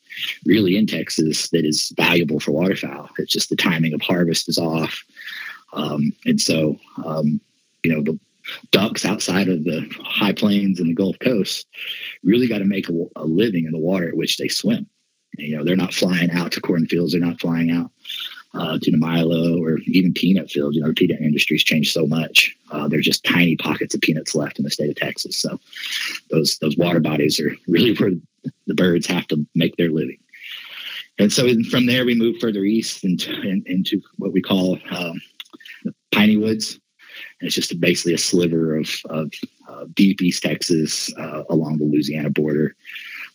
really 0.46 0.78
in 0.78 0.88
Texas 0.88 1.50
that 1.50 1.66
is 1.66 1.94
valuable 1.98 2.40
for 2.40 2.52
waterfowl. 2.52 3.10
It's 3.18 3.32
just 3.32 3.50
the 3.50 3.56
timing 3.56 3.94
of 3.94 4.02
harvest 4.02 4.50
is 4.50 4.58
off. 4.58 5.04
Um, 5.74 6.14
and 6.26 6.40
so, 6.40 6.78
um, 7.06 7.40
you 7.84 7.94
know, 7.94 8.02
the 8.02 8.20
ducks 8.72 9.06
outside 9.06 9.48
of 9.48 9.64
the 9.64 9.88
high 10.04 10.34
plains 10.34 10.80
and 10.80 10.90
the 10.90 10.96
Gulf 10.96 11.20
Coast 11.20 11.68
really 12.24 12.48
got 12.48 12.60
to 12.60 12.66
make 12.66 12.90
a, 12.90 13.06
a, 13.16 13.26
living 13.26 13.66
in 13.66 13.72
the 13.72 13.78
water 13.78 14.08
at 14.10 14.18
which 14.18 14.38
they 14.38 14.48
swim. 14.48 14.88
And, 15.38 15.48
you 15.48 15.56
know, 15.56 15.64
they're 15.64 15.76
not 15.76 15.94
flying 15.94 16.32
out 16.32 16.52
to 16.54 16.62
cornfields. 16.62 17.12
They're 17.12 17.22
not 17.22 17.40
flying 17.40 17.72
out 17.72 17.92
uh, 18.53 18.79
to 18.82 18.91
the 18.91 18.98
Milo 18.98 19.62
or 19.62 19.77
even 19.86 20.13
peanut 20.13 20.50
fields. 20.50 20.75
You 20.75 20.82
know, 20.82 20.89
the 20.89 20.94
peanut 20.94 21.22
industry's 21.22 21.63
changed 21.63 21.94
so 21.94 22.08
much. 22.08 22.56
Uh, 22.72 22.88
there's 22.88 23.06
just 23.06 23.24
tiny 23.24 23.56
pockets 23.56 23.94
of 23.94 24.01
peanuts 24.01 24.36
left 24.36 24.58
in 24.58 24.65
the 24.65 24.72
state 24.72 24.89
of 24.89 24.96
Texas. 24.96 25.38
So 25.39 25.60
those 26.32 26.58
those 26.60 26.77
water 26.77 27.00
bodies 27.00 27.39
are 27.39 27.56
really 27.68 27.96
where 27.96 28.12
the 28.68 28.75
birds 28.75 29.08
have 29.08 29.27
to 29.27 29.46
make 29.56 29.75
their 29.77 29.91
living. 29.91 30.18
And 31.20 31.32
so 31.34 31.53
from 31.70 31.86
there, 31.86 32.06
we 32.06 32.15
move 32.15 32.38
further 32.39 32.63
east 32.63 33.03
into, 33.03 33.32
in, 33.41 33.62
into 33.65 34.01
what 34.18 34.32
we 34.32 34.41
call 34.41 34.79
um, 34.89 35.22
piney 36.12 36.38
woods. 36.38 36.79
And 37.39 37.48
it's 37.48 37.56
just 37.56 37.77
basically 37.82 38.13
a 38.13 38.18
sliver 38.18 38.77
of, 38.77 38.89
of 39.10 39.34
uh, 39.68 39.86
deep 39.94 40.22
East 40.22 40.44
Texas 40.44 41.13
uh, 41.18 41.44
along 41.50 41.77
the 41.77 41.84
Louisiana 41.84 42.29
border, 42.29 42.75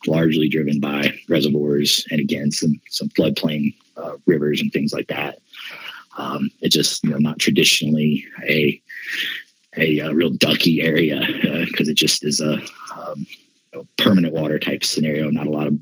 largely 0.06 0.48
driven 0.48 0.80
by 0.80 1.12
reservoirs 1.28 2.06
and 2.10 2.20
again 2.20 2.50
some 2.50 2.80
some 2.88 3.08
floodplain 3.10 3.74
rivers 4.26 4.60
and 4.60 4.72
things 4.72 4.92
like 4.92 5.08
that. 5.08 5.38
Um, 6.16 6.50
it's 6.60 6.74
just 6.74 7.02
you 7.04 7.10
know 7.10 7.18
not 7.18 7.38
traditionally 7.38 8.24
a 8.48 8.80
a, 9.76 9.98
a 9.98 10.14
real 10.14 10.30
ducky 10.30 10.82
area 10.82 11.20
because 11.66 11.88
uh, 11.88 11.90
it 11.90 11.96
just 11.96 12.24
is 12.24 12.40
a 12.40 12.60
um, 12.96 13.26
permanent 13.96 14.32
water 14.32 14.58
type 14.58 14.84
scenario. 14.84 15.30
Not 15.30 15.46
a 15.46 15.50
lot 15.50 15.66
of 15.66 15.78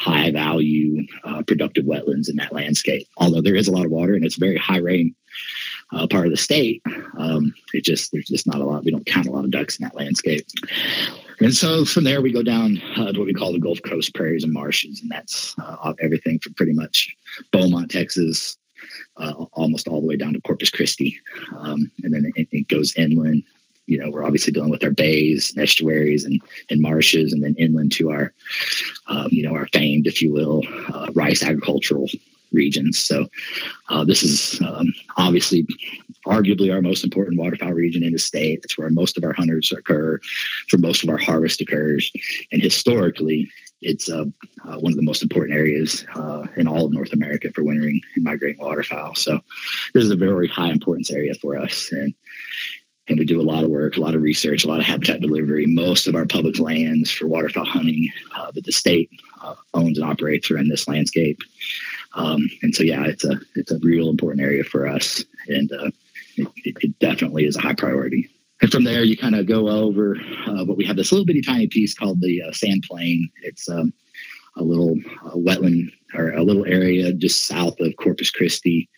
high 0.00 0.30
value 0.30 1.06
uh, 1.24 1.42
productive 1.42 1.84
wetlands 1.84 2.30
in 2.30 2.36
that 2.36 2.54
landscape. 2.54 3.06
Although 3.18 3.42
there 3.42 3.54
is 3.54 3.68
a 3.68 3.72
lot 3.72 3.84
of 3.84 3.90
water 3.90 4.14
and 4.14 4.24
it's 4.24 4.36
very 4.36 4.56
high 4.56 4.78
rain 4.78 5.14
uh, 5.92 6.06
part 6.06 6.24
of 6.24 6.30
the 6.30 6.38
state, 6.38 6.82
um, 7.18 7.52
it 7.74 7.84
just 7.84 8.10
there's 8.10 8.28
just 8.28 8.46
not 8.46 8.60
a 8.60 8.64
lot. 8.64 8.84
We 8.84 8.92
don't 8.92 9.04
count 9.04 9.26
a 9.26 9.30
lot 9.30 9.44
of 9.44 9.50
ducks 9.50 9.78
in 9.78 9.84
that 9.84 9.94
landscape. 9.94 10.46
And 11.40 11.54
so 11.54 11.84
from 11.84 12.04
there 12.04 12.22
we 12.22 12.32
go 12.32 12.42
down 12.42 12.80
uh, 12.96 13.12
to 13.12 13.18
what 13.18 13.26
we 13.26 13.34
call 13.34 13.52
the 13.52 13.58
Gulf 13.58 13.80
Coast 13.82 14.14
prairies 14.14 14.44
and 14.44 14.52
marshes, 14.52 15.00
and 15.02 15.10
that's 15.10 15.54
uh, 15.58 15.92
everything 16.00 16.38
from 16.38 16.54
pretty 16.54 16.72
much 16.72 17.14
Beaumont, 17.52 17.90
Texas, 17.90 18.56
uh, 19.16 19.32
almost 19.52 19.88
all 19.88 20.00
the 20.00 20.06
way 20.06 20.16
down 20.16 20.32
to 20.32 20.40
Corpus 20.40 20.70
Christi, 20.70 21.18
um, 21.56 21.90
and 22.02 22.14
then 22.14 22.32
it, 22.36 22.48
it 22.50 22.68
goes 22.68 22.94
inland 22.96 23.44
you 23.90 23.98
know, 23.98 24.08
we're 24.08 24.24
obviously 24.24 24.52
dealing 24.52 24.70
with 24.70 24.84
our 24.84 24.92
bays, 24.92 25.50
and 25.50 25.60
estuaries, 25.60 26.24
and, 26.24 26.40
and 26.70 26.80
marshes, 26.80 27.32
and 27.32 27.42
then 27.42 27.56
inland 27.58 27.90
to 27.90 28.12
our, 28.12 28.32
um, 29.08 29.26
you 29.32 29.42
know, 29.42 29.52
our 29.52 29.66
famed, 29.72 30.06
if 30.06 30.22
you 30.22 30.32
will, 30.32 30.62
uh, 30.94 31.08
rice 31.12 31.42
agricultural 31.42 32.08
regions. 32.52 33.00
So 33.00 33.26
uh, 33.88 34.04
this 34.04 34.22
is 34.22 34.60
um, 34.62 34.94
obviously 35.16 35.66
arguably 36.24 36.72
our 36.72 36.82
most 36.82 37.02
important 37.02 37.40
waterfowl 37.40 37.72
region 37.72 38.04
in 38.04 38.12
the 38.12 38.18
state. 38.20 38.60
It's 38.62 38.78
where 38.78 38.90
most 38.90 39.18
of 39.18 39.24
our 39.24 39.32
hunters 39.32 39.72
occur, 39.72 40.20
for 40.68 40.78
most 40.78 41.02
of 41.02 41.08
our 41.08 41.18
harvest 41.18 41.60
occurs, 41.60 42.12
and 42.52 42.62
historically, 42.62 43.50
it's 43.82 44.10
uh, 44.10 44.24
uh, 44.64 44.78
one 44.78 44.92
of 44.92 44.96
the 44.96 45.02
most 45.02 45.22
important 45.22 45.56
areas 45.56 46.04
uh, 46.14 46.46
in 46.56 46.66
all 46.66 46.86
of 46.86 46.92
North 46.92 47.12
America 47.12 47.50
for 47.52 47.64
wintering 47.64 48.00
and 48.14 48.24
migrating 48.24 48.62
waterfowl. 48.62 49.14
So 49.14 49.40
this 49.94 50.04
is 50.04 50.10
a 50.10 50.16
very 50.16 50.48
high 50.48 50.70
importance 50.70 51.10
area 51.10 51.34
for 51.34 51.56
us, 51.56 51.90
and 51.92 52.14
and 53.08 53.18
we 53.18 53.24
do 53.24 53.40
a 53.40 53.42
lot 53.42 53.64
of 53.64 53.70
work, 53.70 53.96
a 53.96 54.00
lot 54.00 54.14
of 54.14 54.22
research, 54.22 54.64
a 54.64 54.68
lot 54.68 54.78
of 54.78 54.86
habitat 54.86 55.20
delivery. 55.20 55.66
Most 55.66 56.06
of 56.06 56.14
our 56.14 56.26
public 56.26 56.58
lands 56.60 57.10
for 57.10 57.26
waterfowl 57.26 57.64
hunting 57.64 58.08
uh, 58.36 58.52
that 58.52 58.64
the 58.64 58.72
state 58.72 59.10
uh, 59.42 59.56
owns 59.74 59.98
and 59.98 60.08
operates 60.08 60.50
are 60.50 60.58
in 60.58 60.68
this 60.68 60.86
landscape. 60.86 61.40
Um, 62.14 62.48
and 62.62 62.74
so, 62.74 62.82
yeah, 62.82 63.04
it's 63.06 63.24
a 63.24 63.40
it's 63.56 63.72
a 63.72 63.78
real 63.80 64.08
important 64.08 64.42
area 64.42 64.64
for 64.64 64.86
us, 64.86 65.24
and 65.48 65.72
uh, 65.72 65.90
it, 66.36 66.76
it, 66.82 66.98
definitely 66.98 67.46
is 67.46 67.56
a 67.56 67.60
high 67.60 67.74
priority. 67.74 68.28
And 68.62 68.70
from 68.70 68.84
there, 68.84 69.02
you 69.04 69.16
kind 69.16 69.34
of 69.34 69.46
go 69.46 69.68
over 69.68 70.16
uh, 70.46 70.64
what 70.64 70.76
we 70.76 70.84
have 70.84 70.96
this 70.96 71.12
little 71.12 71.24
bitty 71.24 71.42
tiny 71.42 71.66
piece 71.66 71.94
called 71.94 72.20
the 72.20 72.42
uh, 72.42 72.52
sand 72.52 72.84
plain. 72.88 73.30
It's 73.42 73.68
um, 73.68 73.92
a 74.56 74.62
little 74.62 74.96
uh, 75.24 75.36
wetland 75.36 75.92
or 76.14 76.32
a 76.32 76.42
little 76.42 76.66
area 76.66 77.12
just 77.12 77.46
south 77.46 77.80
of 77.80 77.96
Corpus 77.96 78.30
Christi 78.30 78.88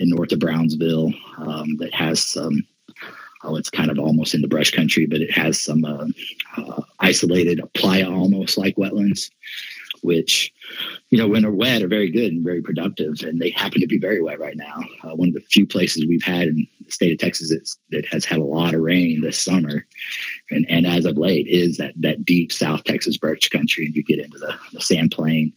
and 0.00 0.10
north 0.10 0.32
of 0.32 0.40
Brownsville 0.40 1.12
um, 1.38 1.76
that 1.78 1.94
has 1.94 2.24
some 2.24 2.66
oh, 3.46 3.56
it's 3.56 3.70
kind 3.70 3.90
of 3.90 3.98
almost 3.98 4.34
in 4.34 4.42
the 4.42 4.48
brush 4.48 4.70
country, 4.70 5.06
but 5.06 5.20
it 5.20 5.30
has 5.30 5.62
some 5.62 5.84
uh, 5.84 6.06
uh, 6.56 6.82
isolated 7.00 7.60
playa 7.74 8.10
almost 8.10 8.58
like 8.58 8.76
wetlands, 8.76 9.30
which, 10.02 10.52
you 11.10 11.18
know, 11.18 11.28
when 11.28 11.42
they're 11.42 11.50
wet 11.50 11.82
are 11.82 11.88
very 11.88 12.10
good 12.10 12.32
and 12.32 12.44
very 12.44 12.60
productive. 12.60 13.14
And 13.22 13.40
they 13.40 13.50
happen 13.50 13.80
to 13.80 13.86
be 13.86 13.98
very 13.98 14.20
wet 14.20 14.40
right 14.40 14.56
now. 14.56 14.80
Uh, 15.04 15.14
one 15.14 15.28
of 15.28 15.34
the 15.34 15.40
few 15.40 15.66
places 15.66 16.06
we've 16.06 16.22
had 16.22 16.48
in 16.48 16.66
the 16.86 16.92
state 16.92 17.12
of 17.12 17.18
Texas 17.18 17.76
that 17.90 18.06
has 18.06 18.24
had 18.24 18.38
a 18.38 18.44
lot 18.44 18.74
of 18.74 18.80
rain 18.80 19.20
this 19.20 19.38
summer. 19.38 19.86
And, 20.50 20.66
and 20.68 20.86
as 20.86 21.04
of 21.04 21.18
late 21.18 21.46
is 21.46 21.76
that, 21.76 21.94
that 21.96 22.24
deep 22.24 22.52
South 22.52 22.84
Texas 22.84 23.16
brush 23.16 23.48
country. 23.48 23.86
And 23.86 23.94
you 23.94 24.02
get 24.02 24.20
into 24.20 24.38
the, 24.38 24.54
the 24.72 24.80
sand 24.80 25.12
plain 25.12 25.52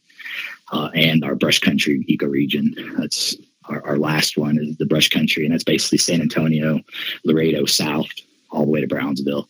uh, 0.72 0.90
and 0.94 1.24
our 1.24 1.36
brush 1.36 1.60
country 1.60 2.06
ecoregion. 2.10 2.76
That's 2.98 3.36
our, 3.66 3.86
our, 3.86 3.98
last 3.98 4.38
one 4.38 4.58
is 4.58 4.78
the 4.78 4.86
brush 4.86 5.10
country, 5.10 5.46
and 5.46 5.54
that's 5.54 5.64
basically 5.64 6.00
San 6.00 6.22
Antonio, 6.22 6.80
Laredo 7.24 7.66
South, 7.66 8.08
all 8.52 8.66
the 8.66 8.72
way 8.72 8.82
to 8.82 8.88
Brownsville. 8.88 9.48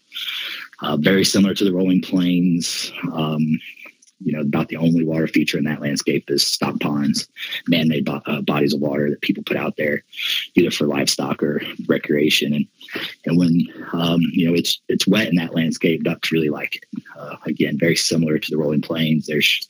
Uh, 0.82 0.98
very 0.98 1.26
similar 1.26 1.54
to 1.54 1.64
the 1.64 1.74
rolling 1.74 2.02
plains. 2.02 2.92
Um, 3.14 3.60
you 4.22 4.34
know, 4.34 4.42
about 4.42 4.68
the 4.68 4.78
only 4.78 5.04
water 5.04 5.28
feature 5.28 5.58
in 5.58 5.64
that 5.64 5.82
landscape 5.82 6.30
is 6.30 6.46
stock 6.46 6.80
ponds, 6.80 7.28
man-made 7.68 8.06
bo- 8.06 8.22
uh, 8.26 8.42
bodies 8.42 8.74
of 8.74 8.82
water 8.82 9.10
that 9.10 9.22
people 9.22 9.44
put 9.44 9.58
out 9.58 9.78
there, 9.78 10.04
either 10.56 10.72
for 10.72 10.86
livestock 10.86 11.42
or 11.42 11.62
recreation. 11.88 12.54
And 12.54 12.68
and 13.26 13.38
when 13.38 13.68
um, 13.94 14.22
you 14.34 14.48
know 14.48 14.54
it's 14.54 14.80
it's 14.90 15.08
wet 15.08 15.28
in 15.28 15.36
that 15.36 15.56
landscape, 15.56 16.04
ducks 16.04 16.32
really 16.32 16.50
like 16.50 16.76
it. 16.76 17.04
Uh, 17.18 17.38
again, 17.46 17.78
very 17.78 17.96
similar 17.96 18.40
to 18.40 18.52
the 18.52 18.58
rolling 18.58 18.82
plains. 18.82 19.28
There's 19.28 19.68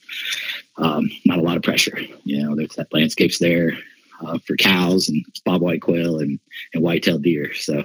um, 0.77 1.09
not 1.25 1.39
a 1.39 1.43
lot 1.43 1.57
of 1.57 1.63
pressure. 1.63 1.99
You 2.23 2.43
know, 2.43 2.55
there's 2.55 2.75
that 2.75 2.93
landscape's 2.93 3.39
there 3.39 3.77
uh, 4.25 4.39
for 4.45 4.55
cows 4.55 5.09
and 5.09 5.25
bobwhite 5.45 5.81
quail 5.81 6.19
and, 6.19 6.39
and 6.73 6.83
white-tailed 6.83 7.23
deer. 7.23 7.53
So 7.53 7.83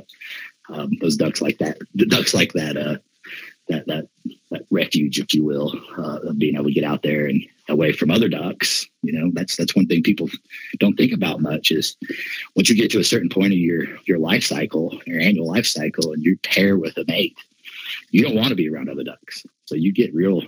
um, 0.68 0.92
those 1.00 1.16
ducks 1.16 1.42
like 1.42 1.58
that. 1.58 1.78
The 1.94 2.06
ducks 2.06 2.34
like 2.34 2.52
that. 2.54 3.00
That 3.68 3.86
that 3.86 4.08
that 4.50 4.66
refuge, 4.70 5.18
if 5.18 5.34
you 5.34 5.44
will, 5.44 5.72
uh, 5.98 6.20
of 6.28 6.38
being 6.38 6.54
able 6.54 6.66
to 6.66 6.72
get 6.72 6.84
out 6.84 7.02
there 7.02 7.26
and 7.26 7.42
away 7.68 7.92
from 7.92 8.10
other 8.10 8.28
ducks. 8.28 8.86
You 9.02 9.12
know, 9.12 9.30
that's 9.32 9.56
that's 9.56 9.74
one 9.74 9.86
thing 9.86 10.02
people 10.02 10.28
don't 10.78 10.96
think 10.96 11.12
about 11.12 11.40
much 11.40 11.70
is 11.70 11.96
once 12.54 12.68
you 12.68 12.76
get 12.76 12.90
to 12.92 13.00
a 13.00 13.04
certain 13.04 13.30
point 13.30 13.52
of 13.52 13.58
your 13.58 13.86
your 14.06 14.18
life 14.18 14.44
cycle, 14.44 14.98
your 15.06 15.20
annual 15.20 15.48
life 15.48 15.66
cycle, 15.66 16.12
and 16.12 16.22
you 16.22 16.36
pair 16.38 16.76
with 16.76 16.96
a 16.98 17.04
mate, 17.08 17.36
you 18.10 18.22
don't 18.22 18.36
want 18.36 18.48
to 18.48 18.54
be 18.54 18.68
around 18.68 18.90
other 18.90 19.04
ducks. 19.04 19.44
So 19.64 19.74
you 19.74 19.92
get 19.92 20.14
real 20.14 20.42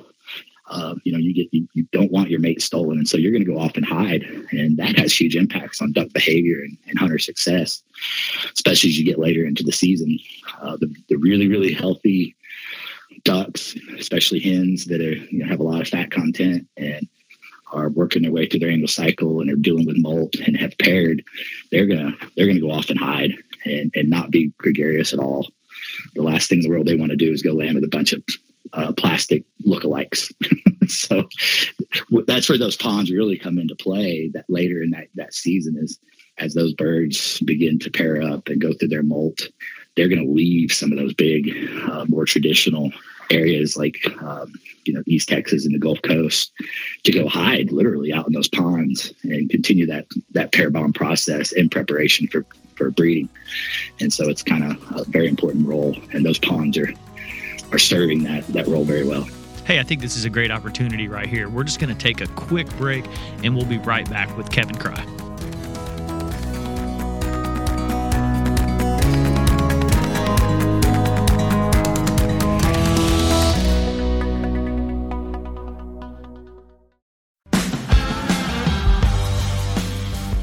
uh, 0.69 0.97
you 1.05 1.13
know, 1.13 1.19
you 1.19 1.33
get 1.33 1.47
you, 1.53 1.69
you, 1.75 1.87
don't 1.93 2.11
want 2.11 2.29
your 2.29 2.41
mate 2.41 2.61
stolen, 2.61 2.99
and 2.99 3.09
so 3.09 3.17
you're 3.17 3.31
going 3.31 3.45
to 3.45 3.51
go 3.51 3.59
off 3.59 3.77
and 3.77 3.87
hide, 3.87 4.23
and 4.51 4.77
that 4.77 4.99
has 4.99 5.19
huge 5.19 5.37
impacts 5.37 5.81
on 5.81 5.93
duck 5.93 6.13
behavior 6.13 6.61
and, 6.61 6.77
and 6.89 6.99
hunter 6.99 7.19
success, 7.19 7.83
especially 8.53 8.91
as 8.91 8.99
you 8.99 9.05
get 9.05 9.19
later 9.19 9.45
into 9.45 9.63
the 9.63 9.71
season. 9.71 10.19
Uh, 10.61 10.77
the, 10.77 10.93
the 11.09 11.17
really 11.17 11.47
really 11.47 11.73
healthy 11.73 12.35
ducks, 13.25 13.75
especially 13.99 14.41
hens 14.41 14.87
that 14.87 15.01
are 15.01 15.15
you 15.15 15.39
know 15.39 15.47
have 15.47 15.61
a 15.61 15.65
lot 15.65 15.81
of 15.81 15.89
fat 15.89 16.11
content 16.11 16.67
and 16.77 17.09
are 17.73 17.89
working 17.89 18.23
their 18.23 18.33
way 18.33 18.47
through 18.47 18.61
their 18.61 18.71
annual 18.71 18.89
cycle 18.89 19.41
and 19.41 19.51
are 19.51 19.57
dealing 19.57 19.87
with 19.87 19.99
molt 19.99 20.35
and 20.47 20.57
have 20.57 20.77
paired, 20.79 21.23
they're 21.71 21.87
gonna 21.87 22.13
they're 22.37 22.47
gonna 22.47 22.61
go 22.61 22.71
off 22.71 22.91
and 22.91 22.99
hide 22.99 23.33
and, 23.65 23.91
and 23.95 24.09
not 24.09 24.31
be 24.31 24.53
gregarious 24.59 25.13
at 25.13 25.19
all. 25.19 25.49
The 26.15 26.23
last 26.23 26.49
thing 26.49 26.59
in 26.59 26.63
the 26.63 26.71
world 26.71 26.87
they 26.87 26.97
want 26.97 27.11
to 27.11 27.17
do 27.17 27.33
is 27.33 27.43
go 27.43 27.53
land 27.53 27.75
with 27.75 27.85
a 27.85 27.89
bunch 27.89 28.13
of 28.13 28.23
uh, 28.73 28.93
plastic 28.93 29.45
lookalikes. 29.67 30.33
so 30.89 31.29
that's 32.27 32.49
where 32.49 32.59
those 32.59 32.77
ponds 32.77 33.11
really 33.11 33.39
come 33.39 33.59
into 33.59 33.75
play. 33.75 34.31
That 34.33 34.45
later 34.49 34.83
in 34.83 34.91
that 34.91 35.09
that 35.15 35.35
season 35.35 35.77
is 35.79 35.99
as 36.39 36.55
those 36.55 36.75
birds 36.75 37.41
begin 37.41 37.79
to 37.81 37.91
pair 37.91 38.23
up 38.23 38.49
and 38.49 38.61
go 38.61 38.73
through 38.73 38.89
their 38.89 39.03
molt, 39.03 39.49
they're 39.97 40.09
going 40.09 40.25
to 40.25 40.31
leave 40.33 40.73
some 40.73 40.93
of 40.93 40.99
those 40.99 41.15
big, 41.15 41.51
uh, 41.91 42.05
more 42.09 42.25
traditional 42.25 42.93
areas 43.31 43.77
like 43.77 43.99
um, 44.23 44.53
you 44.85 44.93
know 44.93 45.03
East 45.07 45.29
Texas 45.29 45.65
and 45.65 45.75
the 45.75 45.79
Gulf 45.79 46.01
Coast 46.03 46.53
to 47.05 47.13
go 47.13 47.29
hide 47.29 47.73
literally 47.73 48.13
out 48.13 48.27
in 48.27 48.33
those 48.33 48.49
ponds 48.49 49.13
and 49.25 49.51
continue 49.51 49.87
that 49.87 50.07
that 50.31 50.53
pair 50.53 50.71
bond 50.71 50.95
process 50.95 51.53
in 51.53 51.69
preparation 51.69 52.29
for 52.29 52.47
for 52.77 52.91
breeding. 52.91 53.29
And 54.01 54.13
so 54.13 54.29
it's 54.29 54.43
kind 54.43 54.65
of 54.65 54.97
a 54.97 55.05
very 55.05 55.29
important 55.29 55.67
role, 55.67 55.97
and 56.13 56.25
those 56.25 56.39
ponds 56.39 56.79
are 56.79 56.93
are 57.73 57.79
serving 57.79 58.23
that 58.25 58.47
that 58.49 58.67
role 58.67 58.85
very 58.85 59.07
well. 59.07 59.27
Hey, 59.65 59.81
I 59.81 59.83
think 59.83 60.01
this 60.01 60.17
is 60.17 60.25
a 60.25 60.31
great 60.31 60.53
opportunity 60.53 61.09
right 61.09 61.27
here. 61.27 61.49
We're 61.49 61.65
just 61.65 61.81
going 61.81 61.93
to 61.93 62.01
take 62.01 62.21
a 62.21 62.29
quick 62.29 62.69
break 62.77 63.05
and 63.43 63.57
we'll 63.57 63.67
be 63.67 63.79
right 63.79 64.09
back 64.09 64.35
with 64.37 64.49
Kevin 64.53 64.77
Kraai. 64.77 65.16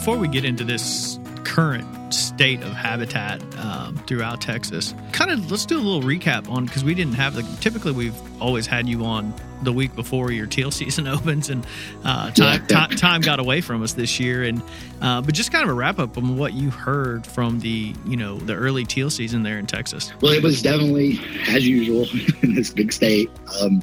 Before 0.00 0.16
we 0.16 0.28
get 0.28 0.46
into 0.46 0.64
this 0.64 1.18
current 1.44 2.14
state 2.14 2.62
of 2.62 2.72
habitat 2.72 3.42
um, 3.58 3.98
throughout 4.06 4.40
Texas, 4.40 4.94
kind 5.12 5.30
of 5.30 5.50
let's 5.50 5.66
do 5.66 5.76
a 5.76 5.82
little 5.82 6.00
recap 6.00 6.48
on 6.50 6.64
because 6.64 6.82
we 6.82 6.94
didn't 6.94 7.12
have 7.16 7.34
the. 7.34 7.42
Typically, 7.60 7.92
we've 7.92 8.16
always 8.42 8.66
had 8.66 8.88
you 8.88 9.04
on 9.04 9.34
the 9.62 9.70
week 9.74 9.94
before 9.94 10.32
your 10.32 10.46
teal 10.46 10.70
season 10.80 11.06
opens, 11.06 11.50
and 11.50 11.66
uh, 12.02 12.30
time, 12.30 12.62
Yeah. 12.70 12.86
time 12.86 12.90
time 12.96 13.20
got 13.20 13.40
away 13.40 13.60
from 13.60 13.82
us 13.82 13.92
this 13.92 14.18
year. 14.18 14.42
And 14.44 14.62
uh, 15.02 15.20
but 15.20 15.34
just 15.34 15.52
kind 15.52 15.64
of 15.64 15.68
a 15.68 15.74
wrap 15.74 15.98
up 15.98 16.16
on 16.16 16.38
what 16.38 16.54
you 16.54 16.70
heard 16.70 17.26
from 17.26 17.60
the 17.60 17.94
you 18.06 18.16
know 18.16 18.38
the 18.38 18.54
early 18.54 18.86
teal 18.86 19.10
season 19.10 19.42
there 19.42 19.58
in 19.58 19.66
Texas. 19.66 20.14
Well, 20.22 20.32
it 20.32 20.42
was 20.42 20.62
definitely, 20.62 21.20
as 21.46 21.68
usual, 21.68 22.06
in 22.42 22.54
this 22.54 22.70
big 22.70 22.90
state. 22.90 23.30
Um, 23.60 23.82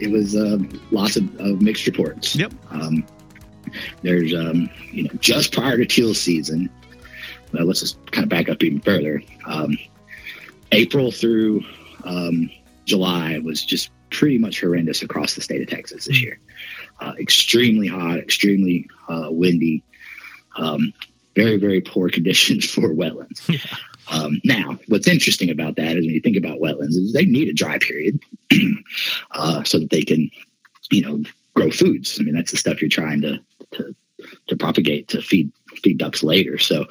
it 0.00 0.10
was 0.10 0.34
um, 0.34 0.68
lots 0.90 1.16
of, 1.16 1.22
of 1.38 1.62
mixed 1.62 1.86
reports. 1.86 2.34
Yep. 2.34 2.52
Um, 2.72 3.06
there's, 4.02 4.34
um, 4.34 4.68
you 4.90 5.04
know, 5.04 5.10
just 5.20 5.52
prior 5.52 5.76
to 5.76 5.86
teal 5.86 6.14
season. 6.14 6.70
Well, 7.52 7.66
let's 7.66 7.80
just 7.80 8.10
kind 8.10 8.24
of 8.24 8.28
back 8.28 8.48
up 8.48 8.62
even 8.62 8.80
further. 8.80 9.22
Um, 9.46 9.78
April 10.72 11.12
through 11.12 11.62
um, 12.04 12.50
July 12.84 13.38
was 13.38 13.64
just 13.64 13.90
pretty 14.10 14.38
much 14.38 14.60
horrendous 14.60 15.02
across 15.02 15.34
the 15.34 15.40
state 15.40 15.62
of 15.62 15.68
Texas 15.68 16.06
this 16.06 16.22
year. 16.22 16.38
Uh, 17.00 17.12
extremely 17.18 17.86
hot, 17.86 18.18
extremely 18.18 18.88
uh, 19.08 19.28
windy, 19.30 19.82
um, 20.56 20.92
very, 21.34 21.56
very 21.56 21.80
poor 21.80 22.08
conditions 22.10 22.70
for 22.70 22.94
wetlands. 22.94 23.40
Um, 24.10 24.40
now, 24.44 24.78
what's 24.88 25.08
interesting 25.08 25.50
about 25.50 25.76
that 25.76 25.96
is 25.96 26.04
when 26.04 26.14
you 26.14 26.20
think 26.20 26.36
about 26.36 26.60
wetlands, 26.60 26.90
is 26.90 27.12
they 27.12 27.24
need 27.24 27.48
a 27.48 27.54
dry 27.54 27.78
period 27.78 28.20
uh, 29.30 29.64
so 29.64 29.78
that 29.78 29.90
they 29.90 30.02
can, 30.02 30.30
you 30.90 31.02
know, 31.02 31.22
grow 31.54 31.70
foods. 31.70 32.18
I 32.20 32.24
mean, 32.24 32.34
that's 32.34 32.50
the 32.50 32.56
stuff 32.56 32.80
you're 32.82 32.90
trying 32.90 33.22
to 33.22 33.40
to, 33.74 33.94
to 34.48 34.56
propagate 34.56 35.08
to 35.08 35.20
feed 35.20 35.50
feed 35.82 35.98
ducks 35.98 36.22
later. 36.22 36.58
So, 36.58 36.86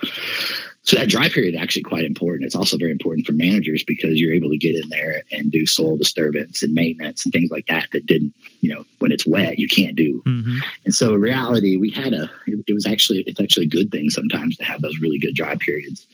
so 0.82 0.98
that 0.98 1.08
dry 1.08 1.30
period 1.30 1.56
is 1.56 1.62
actually 1.62 1.84
quite 1.84 2.04
important. 2.04 2.46
It's 2.46 2.56
also 2.56 2.78
very 2.78 2.92
important 2.92 3.26
for 3.26 3.32
managers 3.32 3.84
because 3.86 4.20
you're 4.20 4.34
able 4.34 4.50
to 4.50 4.58
get 4.58 4.76
in 4.76 4.90
there 4.90 5.24
and 5.32 5.50
do 5.50 5.66
soil 5.66 5.96
disturbance 5.96 6.62
and 6.62 6.74
maintenance 6.74 7.24
and 7.24 7.32
things 7.32 7.50
like 7.50 7.68
that 7.68 7.88
that 7.94 8.06
didn't, 8.06 8.34
you 8.60 8.74
know, 8.74 8.84
when 9.00 9.14
it's 9.14 9.26
wet 9.26 9.60
you 9.60 9.70
can't 9.70 9.96
do. 9.96 10.22
Mm-hmm. 10.26 10.58
And 10.84 10.94
so 10.94 11.14
in 11.14 11.22
reality, 11.22 11.78
we 11.78 11.90
had 11.90 12.14
a, 12.14 12.30
it, 12.48 12.66
it 12.68 12.74
was 12.74 12.86
actually, 12.86 13.22
it's 13.22 13.40
actually 13.40 13.68
a 13.68 13.70
good 13.70 13.92
thing 13.92 14.10
sometimes 14.10 14.58
to 14.58 14.66
have 14.66 14.82
those 14.82 15.00
really 15.00 15.20
good 15.20 15.36
dry 15.36 15.56
periods 15.56 16.06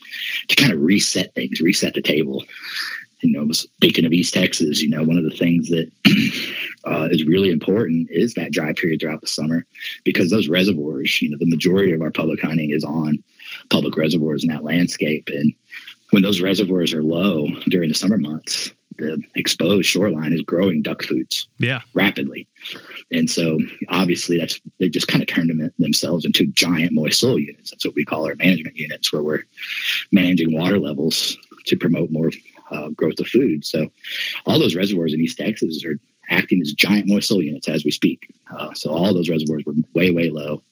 to 0.46 0.54
kind 0.54 0.72
of 0.72 0.80
reset 0.80 1.34
things, 1.34 1.60
reset 1.60 1.94
the 1.94 2.02
table. 2.02 2.44
You 3.22 3.32
know, 3.32 3.50
speaking 3.52 4.04
of 4.04 4.12
East 4.12 4.34
Texas, 4.34 4.80
you 4.80 4.88
know, 4.88 5.02
one 5.02 5.18
of 5.18 5.24
the 5.24 5.30
things 5.36 5.68
that 5.68 5.90
uh, 6.84 7.08
is 7.10 7.24
really 7.24 7.50
important 7.50 8.08
is 8.10 8.34
that 8.34 8.52
dry 8.52 8.72
period 8.72 9.00
throughout 9.00 9.20
the 9.20 9.26
summer 9.26 9.66
because 10.04 10.30
those 10.30 10.48
reservoirs, 10.48 11.20
you 11.20 11.30
know, 11.30 11.36
the 11.38 11.46
majority 11.50 11.92
of 11.92 12.00
our 12.02 12.10
public 12.10 12.40
hunting 12.40 12.70
is 12.70 12.84
on 12.84 13.22
public 13.68 13.96
reservoirs 13.96 14.42
in 14.42 14.50
that 14.50 14.64
landscape. 14.64 15.28
And 15.32 15.52
when 16.10 16.22
those 16.22 16.40
reservoirs 16.40 16.92
are 16.94 17.02
low 17.02 17.46
during 17.68 17.88
the 17.88 17.94
summer 17.94 18.16
months, 18.18 18.72
the 18.98 19.22
exposed 19.34 19.86
shoreline 19.88 20.32
is 20.32 20.42
growing 20.42 20.82
duck 20.82 21.02
foods 21.02 21.48
Yeah. 21.58 21.80
rapidly. 21.94 22.46
And 23.10 23.30
so 23.30 23.58
obviously 23.88 24.38
that's 24.38 24.60
they 24.78 24.88
just 24.88 25.08
kind 25.08 25.22
of 25.22 25.28
turned 25.28 25.48
them, 25.50 25.70
themselves 25.78 26.24
into 26.24 26.46
giant 26.48 26.92
moist 26.92 27.20
soil 27.20 27.38
units. 27.38 27.70
That's 27.70 27.84
what 27.84 27.94
we 27.94 28.04
call 28.04 28.26
our 28.26 28.34
management 28.36 28.76
units 28.76 29.12
where 29.12 29.22
we're 29.22 29.44
managing 30.12 30.52
water 30.52 30.78
levels 30.78 31.36
to 31.66 31.76
promote 31.76 32.10
more 32.10 32.30
uh, 32.70 32.88
growth 32.90 33.20
of 33.20 33.26
food. 33.26 33.64
So 33.64 33.90
all 34.46 34.58
those 34.58 34.76
reservoirs 34.76 35.14
in 35.14 35.20
East 35.20 35.38
Texas 35.38 35.84
are 35.84 35.98
acting 36.30 36.60
as 36.60 36.72
giant 36.72 37.08
moist 37.08 37.28
soil 37.28 37.42
units 37.42 37.68
as 37.68 37.84
we 37.84 37.90
speak. 37.90 38.32
Uh, 38.50 38.72
so 38.74 38.90
all 38.90 39.12
those 39.12 39.28
reservoirs 39.28 39.64
were 39.66 39.74
way, 39.94 40.10
way 40.10 40.30
low. 40.30 40.62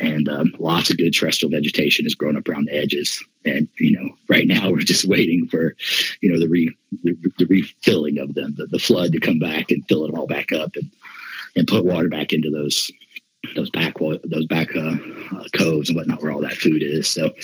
And 0.00 0.28
um, 0.28 0.54
lots 0.58 0.90
of 0.90 0.96
good 0.96 1.12
terrestrial 1.12 1.50
vegetation 1.50 2.04
has 2.06 2.14
grown 2.14 2.36
up 2.36 2.48
around 2.48 2.66
the 2.66 2.74
edges. 2.74 3.22
And, 3.44 3.68
you 3.78 3.98
know, 3.98 4.14
right 4.28 4.46
now 4.46 4.70
we're 4.72 4.78
just 4.78 5.04
waiting 5.04 5.46
for, 5.48 5.76
you 6.20 6.32
know, 6.32 6.38
the, 6.38 6.48
re, 6.48 6.74
the, 7.02 7.16
the 7.38 7.46
refilling 7.46 8.18
of 8.18 8.34
them, 8.34 8.54
the, 8.56 8.66
the 8.66 8.78
flood 8.78 9.12
to 9.12 9.20
come 9.20 9.38
back 9.38 9.70
and 9.70 9.86
fill 9.88 10.04
it 10.04 10.14
all 10.14 10.26
back 10.26 10.52
up 10.52 10.76
and, 10.76 10.90
and 11.56 11.68
put 11.68 11.84
water 11.84 12.08
back 12.08 12.32
into 12.32 12.50
those 12.50 12.90
those 13.54 13.70
back 13.70 13.94
those 14.24 14.46
back 14.46 14.74
uh, 14.76 14.96
uh, 15.32 15.44
coves 15.52 15.88
and 15.88 15.96
whatnot 15.96 16.22
where 16.22 16.32
all 16.32 16.40
that 16.40 16.54
food 16.56 16.82
is. 16.82 17.08
So, 17.08 17.34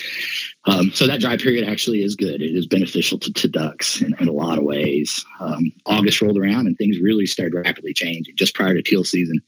um, 0.66 0.90
so 0.92 1.06
that 1.06 1.20
dry 1.20 1.36
period 1.36 1.68
actually 1.68 2.02
is 2.02 2.16
good. 2.16 2.42
It 2.42 2.54
is 2.54 2.66
beneficial 2.66 3.18
to, 3.18 3.32
to 3.32 3.48
ducks 3.48 4.00
in, 4.00 4.14
in 4.20 4.28
a 4.28 4.32
lot 4.32 4.58
of 4.58 4.64
ways. 4.64 5.24
Um, 5.40 5.72
August 5.86 6.20
rolled 6.20 6.38
around 6.38 6.66
and 6.66 6.76
things 6.76 6.98
really 6.98 7.26
started 7.26 7.54
rapidly 7.54 7.94
changing. 7.94 8.36
Just 8.36 8.54
prior 8.54 8.74
to 8.74 8.82
teal 8.82 9.04
season, 9.04 9.40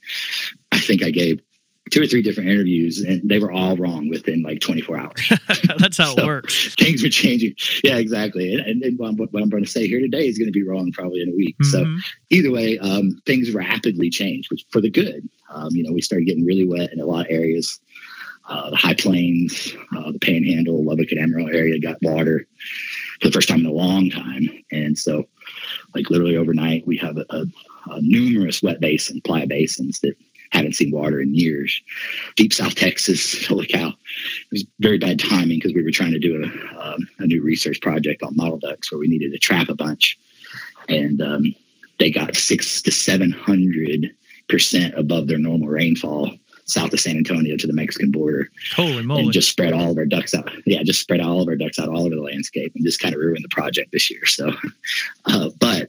I 0.73 0.79
think 0.79 1.03
I 1.03 1.11
gave 1.11 1.41
two 1.91 2.01
or 2.03 2.07
three 2.07 2.23
different 2.23 2.49
interviews 2.49 3.01
and 3.01 3.29
they 3.29 3.39
were 3.39 3.53
all 3.53 3.77
wrong 3.77 4.09
within 4.09 4.43
like 4.43 4.61
24 4.61 4.99
hours. 4.99 5.33
That's 5.79 5.99
how 5.99 6.15
it 6.15 6.25
works. 6.27 6.75
things 6.79 7.05
are 7.05 7.11
changing. 7.11 7.55
Yeah, 7.85 7.97
exactly. 7.97 8.55
And, 8.55 8.83
and, 8.83 8.99
what 8.99 9.09
I'm- 9.09 9.49
going 9.51 9.65
to 9.65 9.71
say 9.71 9.87
here 9.89 10.01
today 10.01 10.27
is 10.27 10.39
going 10.39 10.49
to 10.49 10.53
be 10.53 10.63
wrong 10.67 10.93
probably 10.93 11.21
in 11.23 11.29
a 11.29 11.37
week. 11.37 11.57
So 11.65 11.85
Mhm. 11.85 11.99
either 12.31 12.51
way, 12.51 12.79
um, 12.79 13.21
things 13.27 13.51
rapidly 13.53 14.09
change, 14.11 14.49
which 14.51 14.65
for 14.71 14.81
the 14.81 14.91
good. 14.91 15.29
Um, 15.53 15.69
you 15.73 15.83
know, 15.83 15.93
we 15.93 16.01
started 16.01 16.27
getting 16.27 16.47
really 16.47 16.67
wet 16.67 16.93
in 16.93 17.01
a 17.01 17.05
lot 17.05 17.27
of 17.27 17.33
areas. 17.33 17.79
Uh, 18.49 18.71
the 18.71 18.77
High 18.77 18.95
Plains, 18.95 19.75
uh, 19.97 20.11
the 20.13 20.19
Panhandle, 20.19 20.85
Lubbock 20.85 21.13
and 21.13 21.21
Amarillo 21.21 21.51
area 21.51 21.79
got 21.79 21.97
water 22.03 22.47
for 23.21 23.29
the 23.29 23.33
first 23.33 23.49
time 23.49 23.61
in 23.61 23.67
a 23.67 23.73
long 23.73 24.11
time, 24.11 24.49
and 24.73 24.99
so, 24.99 25.29
like 25.95 26.11
literally 26.11 26.37
overnight, 26.37 26.85
we 26.87 26.97
have 26.97 27.17
a, 27.19 27.25
a, 27.31 27.45
a 27.93 28.01
numerous 28.03 28.61
wet 28.61 28.81
basin, 28.81 29.21
playa 29.21 29.47
basins 29.47 30.01
that 30.01 30.17
haven't 30.53 30.75
seen 30.75 30.91
water 30.91 31.21
in 31.21 31.35
years. 31.35 31.81
Deep 32.37 32.53
South 32.53 32.75
Texas, 32.75 33.47
holy 33.49 33.67
cow! 33.67 33.89
It 33.89 34.53
was 34.53 34.65
very 34.81 34.99
bad 34.99 35.19
timing 35.19 35.59
because 35.59 35.75
we 35.75 35.83
were 35.83 35.91
trying 35.91 36.13
to 36.13 36.19
do 36.19 36.43
a, 36.43 36.81
um, 36.81 37.09
a 37.19 37.27
new 37.27 37.43
research 37.43 37.81
project 37.81 38.23
on 38.23 38.37
mottled 38.37 38.61
ducks 38.61 38.91
where 38.91 38.99
we 38.99 39.09
needed 39.09 39.33
to 39.33 39.39
trap 39.39 39.69
a 39.69 39.75
bunch, 39.75 40.19
and 40.89 41.21
um, 41.21 41.55
they 41.99 42.11
got 42.11 42.37
six 42.37 42.83
to 42.83 42.91
seven 42.91 43.31
hundred 43.31 44.15
percent 44.49 44.95
above 44.97 45.29
their 45.29 45.39
normal 45.39 45.69
rainfall 45.69 46.31
south 46.65 46.93
of 46.93 47.01
San 47.01 47.17
Antonio 47.17 47.57
to 47.57 47.67
the 47.67 47.73
Mexican 47.73 48.11
border, 48.11 48.49
Holy 48.75 49.03
moly. 49.03 49.25
and 49.25 49.33
just 49.33 49.51
spread 49.51 49.73
all 49.73 49.91
of 49.91 49.99
our 49.99 50.07
ducks 50.07 50.35
out. 50.35 50.51
Yeah, 50.67 50.83
just 50.83 51.01
spread 51.01 51.21
all 51.21 51.41
of 51.41 51.49
our 51.49 51.57
ducks 51.57 51.79
out 51.79 51.89
all 51.89 52.07
over 52.07 52.15
the 52.15 52.23
landscape, 52.23 52.73
and 52.75 52.85
just 52.85 53.01
kind 53.01 53.15
of 53.15 53.21
ruined 53.21 53.45
the 53.45 53.49
project 53.49 53.93
this 53.93 54.11
year. 54.11 54.25
So, 54.27 54.53
uh, 55.27 55.51
but 55.59 55.89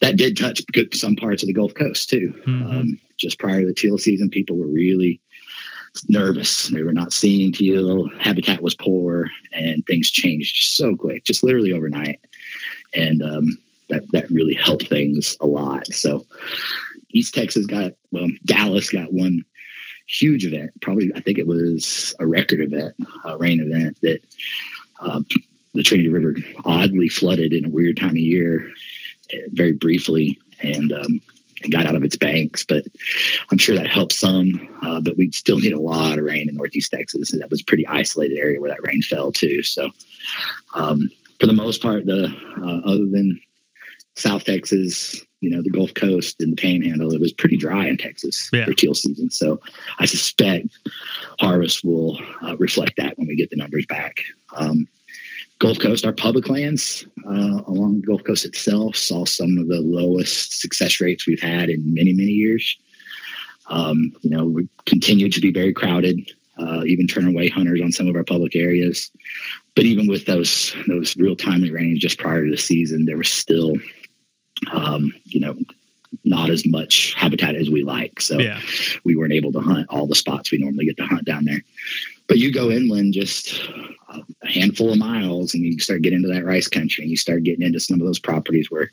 that 0.00 0.16
did 0.16 0.36
touch 0.36 0.62
some 0.94 1.16
parts 1.16 1.42
of 1.42 1.46
the 1.46 1.52
Gulf 1.52 1.74
Coast 1.74 2.08
too. 2.10 2.34
Mhm. 2.46 2.70
Um, 2.74 3.00
just 3.18 3.38
prior 3.38 3.60
to 3.60 3.66
the 3.66 3.74
teal 3.74 3.98
season, 3.98 4.28
people 4.30 4.56
were 4.56 4.66
really 4.66 5.20
nervous. 6.08 6.68
They 6.68 6.82
were 6.82 6.92
not 6.92 7.12
seeing 7.12 7.52
teal. 7.52 8.08
Habitat 8.18 8.62
was 8.62 8.74
poor, 8.74 9.30
and 9.52 9.84
things 9.86 10.10
changed 10.10 10.74
so 10.74 10.94
quick, 10.96 11.24
just 11.24 11.42
literally 11.42 11.72
overnight. 11.72 12.20
And 12.94 13.22
um, 13.22 13.58
that 13.88 14.04
that 14.12 14.30
really 14.30 14.54
helped 14.54 14.88
things 14.88 15.36
a 15.40 15.46
lot. 15.46 15.86
So 15.88 16.26
East 17.10 17.34
Texas 17.34 17.66
got 17.66 17.92
well, 18.10 18.28
Dallas 18.44 18.90
got 18.90 19.12
one 19.12 19.44
huge 20.06 20.44
event. 20.44 20.70
Probably, 20.80 21.10
I 21.14 21.20
think 21.20 21.38
it 21.38 21.46
was 21.46 22.14
a 22.18 22.26
record 22.26 22.60
event, 22.60 22.94
a 23.24 23.36
rain 23.36 23.60
event 23.60 23.98
that 24.02 24.20
um, 25.00 25.26
the 25.74 25.82
Trinity 25.82 26.08
River 26.08 26.36
oddly 26.64 27.08
flooded 27.08 27.52
in 27.52 27.66
a 27.66 27.70
weird 27.70 27.96
time 27.96 28.10
of 28.10 28.16
year, 28.16 28.70
eh, 29.32 29.42
very 29.52 29.72
briefly, 29.72 30.38
and 30.62 30.92
um, 30.92 31.20
got 31.70 31.86
out 31.86 31.96
of 31.96 32.04
its 32.04 32.16
banks. 32.16 32.64
But 32.64 32.84
I'm 33.50 33.58
sure 33.58 33.76
that 33.76 33.88
helped 33.88 34.12
some. 34.12 34.68
Uh, 34.82 35.00
but 35.00 35.16
we 35.16 35.30
still 35.32 35.58
need 35.58 35.72
a 35.72 35.80
lot 35.80 36.18
of 36.18 36.24
rain 36.24 36.48
in 36.48 36.56
Northeast 36.56 36.92
Texas, 36.92 37.32
and 37.32 37.42
that 37.42 37.50
was 37.50 37.60
a 37.60 37.64
pretty 37.64 37.86
isolated 37.86 38.38
area 38.38 38.60
where 38.60 38.70
that 38.70 38.82
rain 38.82 39.02
fell 39.02 39.32
too. 39.32 39.62
So, 39.62 39.90
um, 40.74 41.10
for 41.40 41.46
the 41.46 41.52
most 41.52 41.82
part, 41.82 42.06
the 42.06 42.34
uh, 42.58 42.88
other 42.88 43.06
than 43.06 43.40
South 44.14 44.44
Texas, 44.44 45.22
you 45.40 45.50
know, 45.50 45.62
the 45.62 45.70
Gulf 45.70 45.92
Coast 45.94 46.40
and 46.40 46.52
the 46.52 46.60
Panhandle, 46.60 47.12
it 47.12 47.20
was 47.20 47.32
pretty 47.32 47.56
dry 47.56 47.86
in 47.86 47.96
Texas 47.96 48.48
Yeah. 48.52 48.64
for 48.64 48.72
teal 48.72 48.94
season. 48.94 49.30
So 49.30 49.60
I 49.98 50.06
suspect 50.06 50.68
harvest 51.38 51.84
will 51.84 52.18
uh, 52.42 52.56
reflect 52.56 52.94
that 52.96 53.18
when 53.18 53.28
we 53.28 53.36
get 53.36 53.50
the 53.50 53.56
numbers 53.56 53.86
back. 53.86 54.20
Um, 54.56 54.88
Gulf 55.58 55.78
Coast, 55.78 56.04
our 56.04 56.12
public 56.12 56.48
lands 56.48 57.06
uh, 57.26 57.62
along 57.66 58.00
the 58.00 58.06
Gulf 58.06 58.24
Coast 58.24 58.44
itself 58.44 58.96
saw 58.96 59.24
some 59.24 59.56
of 59.58 59.68
the 59.68 59.80
lowest 59.80 60.60
success 60.60 61.00
rates 61.00 61.26
we've 61.26 61.40
had 61.40 61.70
in 61.70 61.94
many, 61.94 62.12
many 62.12 62.32
years. 62.32 62.76
Um, 63.68 64.12
you 64.22 64.30
know, 64.30 64.44
we 64.44 64.68
continue 64.84 65.28
to 65.30 65.40
be 65.40 65.50
very 65.52 65.72
crowded, 65.72 66.30
uh, 66.58 66.82
even 66.84 67.06
turn 67.06 67.26
away 67.26 67.48
hunters 67.48 67.80
on 67.82 67.90
some 67.90 68.06
of 68.06 68.16
our 68.16 68.22
public 68.24 68.54
areas. 68.54 69.10
But 69.74 69.84
even 69.84 70.06
with 70.06 70.26
those 70.26 70.74
those 70.88 71.16
real 71.16 71.36
timely 71.36 71.70
rains 71.70 71.98
just 72.00 72.18
prior 72.18 72.44
to 72.44 72.50
the 72.50 72.56
season, 72.56 73.04
there 73.06 73.18
was 73.18 73.28
still 73.28 73.74
um, 74.70 75.12
you 75.24 75.40
know, 75.40 75.56
not 76.24 76.50
as 76.50 76.64
much 76.66 77.14
habitat 77.14 77.54
as 77.56 77.68
we 77.70 77.82
like. 77.82 78.20
So 78.20 78.38
Yeah. 78.38 78.60
we 79.04 79.16
weren't 79.16 79.32
able 79.32 79.52
to 79.52 79.60
hunt 79.60 79.86
all 79.90 80.06
the 80.06 80.14
spots 80.14 80.50
we 80.50 80.58
normally 80.58 80.86
get 80.86 80.96
to 80.98 81.06
hunt 81.06 81.24
down 81.24 81.44
there. 81.44 81.62
But 82.28 82.38
you 82.38 82.52
go 82.52 82.70
inland 82.70 83.12
just 83.14 83.60
a 84.08 84.48
handful 84.48 84.92
of 84.92 84.98
miles 84.98 85.54
and 85.54 85.62
you 85.64 85.78
start 85.78 86.02
getting 86.02 86.18
into 86.22 86.32
that 86.32 86.44
rice 86.44 86.66
country 86.68 87.02
and 87.04 87.10
you 87.10 87.16
start 87.16 87.44
getting 87.44 87.64
into 87.64 87.78
some 87.80 88.00
of 88.00 88.06
those 88.06 88.18
properties 88.18 88.70
where 88.70 88.90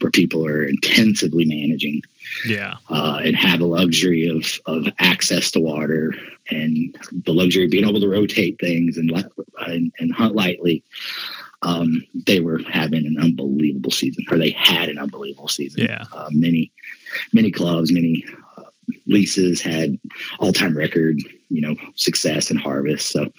where 0.00 0.10
people 0.10 0.44
are 0.46 0.64
intensively 0.64 1.44
managing 1.44 2.02
Yeah. 2.46 2.74
uh, 2.88 3.20
and 3.22 3.36
have 3.36 3.60
the 3.60 3.66
luxury 3.66 4.26
of 4.28 4.58
of 4.66 4.88
access 4.98 5.50
to 5.52 5.60
water 5.60 6.14
and 6.50 6.96
the 7.24 7.32
luxury 7.34 7.64
of 7.64 7.70
being 7.70 7.86
able 7.88 8.00
to 8.00 8.08
rotate 8.08 8.58
things 8.58 8.96
and 8.96 9.12
and, 9.66 9.92
and 10.00 10.12
hunt 10.12 10.34
lightly. 10.34 10.82
Um, 11.62 12.04
they 12.14 12.40
were 12.40 12.58
having 12.70 13.04
an 13.06 13.18
unbelievable 13.20 13.57
season, 13.90 14.24
or 14.30 14.38
they 14.38 14.50
had 14.50 14.88
an 14.88 14.98
unbelievable 14.98 15.48
season. 15.48 15.84
Yeah. 15.84 16.04
Uh, 16.12 16.28
many, 16.30 16.72
many 17.32 17.50
clubs, 17.50 17.92
many 17.92 18.24
uh, 18.56 18.62
leases 19.06 19.60
had 19.60 19.98
all 20.38 20.52
time 20.52 20.76
record, 20.76 21.18
you 21.48 21.60
know, 21.60 21.74
success 21.94 22.50
and 22.50 22.60
harvest. 22.60 23.08
So 23.10 23.30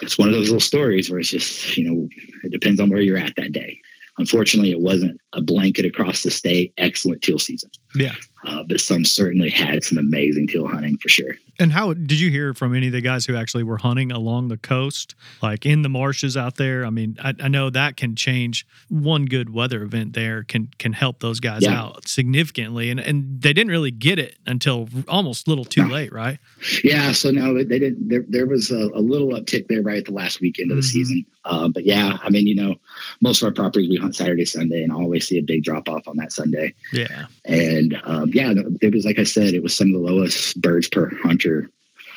it's 0.00 0.18
one 0.18 0.28
of 0.28 0.34
those 0.34 0.48
little 0.48 0.60
stories 0.60 1.10
where 1.10 1.20
it's 1.20 1.30
just, 1.30 1.76
you 1.76 1.88
know, 1.88 2.08
it 2.42 2.52
depends 2.52 2.80
on 2.80 2.90
where 2.90 3.00
you're 3.00 3.18
at 3.18 3.36
that 3.36 3.52
day. 3.52 3.78
Unfortunately, 4.18 4.70
it 4.70 4.80
wasn't 4.80 5.20
a 5.32 5.42
blanket 5.42 5.84
across 5.84 6.22
the 6.22 6.30
state 6.30 6.72
excellent 6.78 7.22
teal 7.22 7.38
season 7.38 7.70
Yeah. 7.96 8.14
Uh, 8.44 8.62
but 8.62 8.80
some 8.80 9.04
certainly 9.04 9.50
had 9.50 9.82
some 9.84 9.98
amazing 9.98 10.46
teal 10.46 10.66
hunting 10.66 10.96
for 10.98 11.08
sure. 11.08 11.34
And 11.60 11.70
how 11.70 11.92
did 11.94 12.18
you 12.18 12.30
hear 12.30 12.52
from 12.52 12.74
any 12.74 12.88
of 12.88 12.92
the 12.92 13.00
guys 13.00 13.24
who 13.24 13.36
actually 13.36 13.62
were 13.62 13.76
hunting 13.78 14.10
along 14.10 14.48
the 14.48 14.56
coast, 14.56 15.14
like 15.40 15.64
in 15.64 15.82
the 15.82 15.88
marshes 15.88 16.36
out 16.36 16.56
there? 16.56 16.84
I 16.84 16.90
mean, 16.90 17.16
I, 17.22 17.32
I 17.40 17.48
know 17.48 17.70
that 17.70 17.96
can 17.96 18.16
change. 18.16 18.66
One 18.88 19.26
good 19.26 19.50
weather 19.54 19.82
event 19.82 20.14
there 20.14 20.42
can 20.42 20.68
can 20.78 20.92
help 20.92 21.20
those 21.20 21.38
guys 21.40 21.62
Yeah. 21.62 21.80
out 21.80 22.08
significantly, 22.08 22.90
and 22.90 22.98
and 22.98 23.40
they 23.40 23.52
didn't 23.52 23.70
really 23.70 23.92
get 23.92 24.18
it 24.18 24.36
until 24.46 24.88
almost 25.06 25.46
a 25.46 25.50
little 25.50 25.64
too 25.64 25.86
late, 25.86 26.12
right? 26.12 26.38
Yeah, 26.82 27.12
so 27.12 27.30
no, 27.30 27.54
they 27.54 27.78
didn't. 27.78 28.08
There, 28.08 28.24
there 28.28 28.46
was 28.46 28.70
a, 28.72 28.88
a 28.94 29.00
little 29.00 29.28
uptick 29.28 29.68
there 29.68 29.82
right 29.82 29.98
at 29.98 30.06
the 30.06 30.12
last 30.12 30.40
weekend 30.40 30.70
of 30.72 30.76
the 30.76 30.82
Mhm. 30.82 30.86
season. 30.92 31.26
Uh, 31.44 31.68
but 31.68 31.84
yeah, 31.84 32.16
I 32.22 32.30
mean, 32.30 32.46
you 32.46 32.54
know, 32.54 32.74
most 33.20 33.42
of 33.42 33.46
our 33.46 33.52
properties 33.52 33.88
we 33.90 33.96
hunt 33.96 34.16
Saturday, 34.16 34.46
Sunday, 34.46 34.82
and 34.82 34.90
I 34.90 34.96
always 34.96 35.28
see 35.28 35.38
a 35.38 35.42
big 35.42 35.62
drop 35.62 35.88
off 35.90 36.08
on 36.08 36.16
that 36.16 36.32
Sunday. 36.32 36.72
Yeah, 36.92 37.26
And 37.44 38.00
um, 38.04 38.30
yeah, 38.34 38.52
it 38.82 38.92
was 38.92 39.04
like 39.04 39.18
I 39.18 39.24
said, 39.24 39.54
it 39.54 39.62
was 39.62 39.74
some 39.74 39.88
of 39.88 39.94
the 39.94 40.06
lowest 40.06 40.60
birds 40.60 40.88
per 40.88 41.08
hunter 41.22 41.70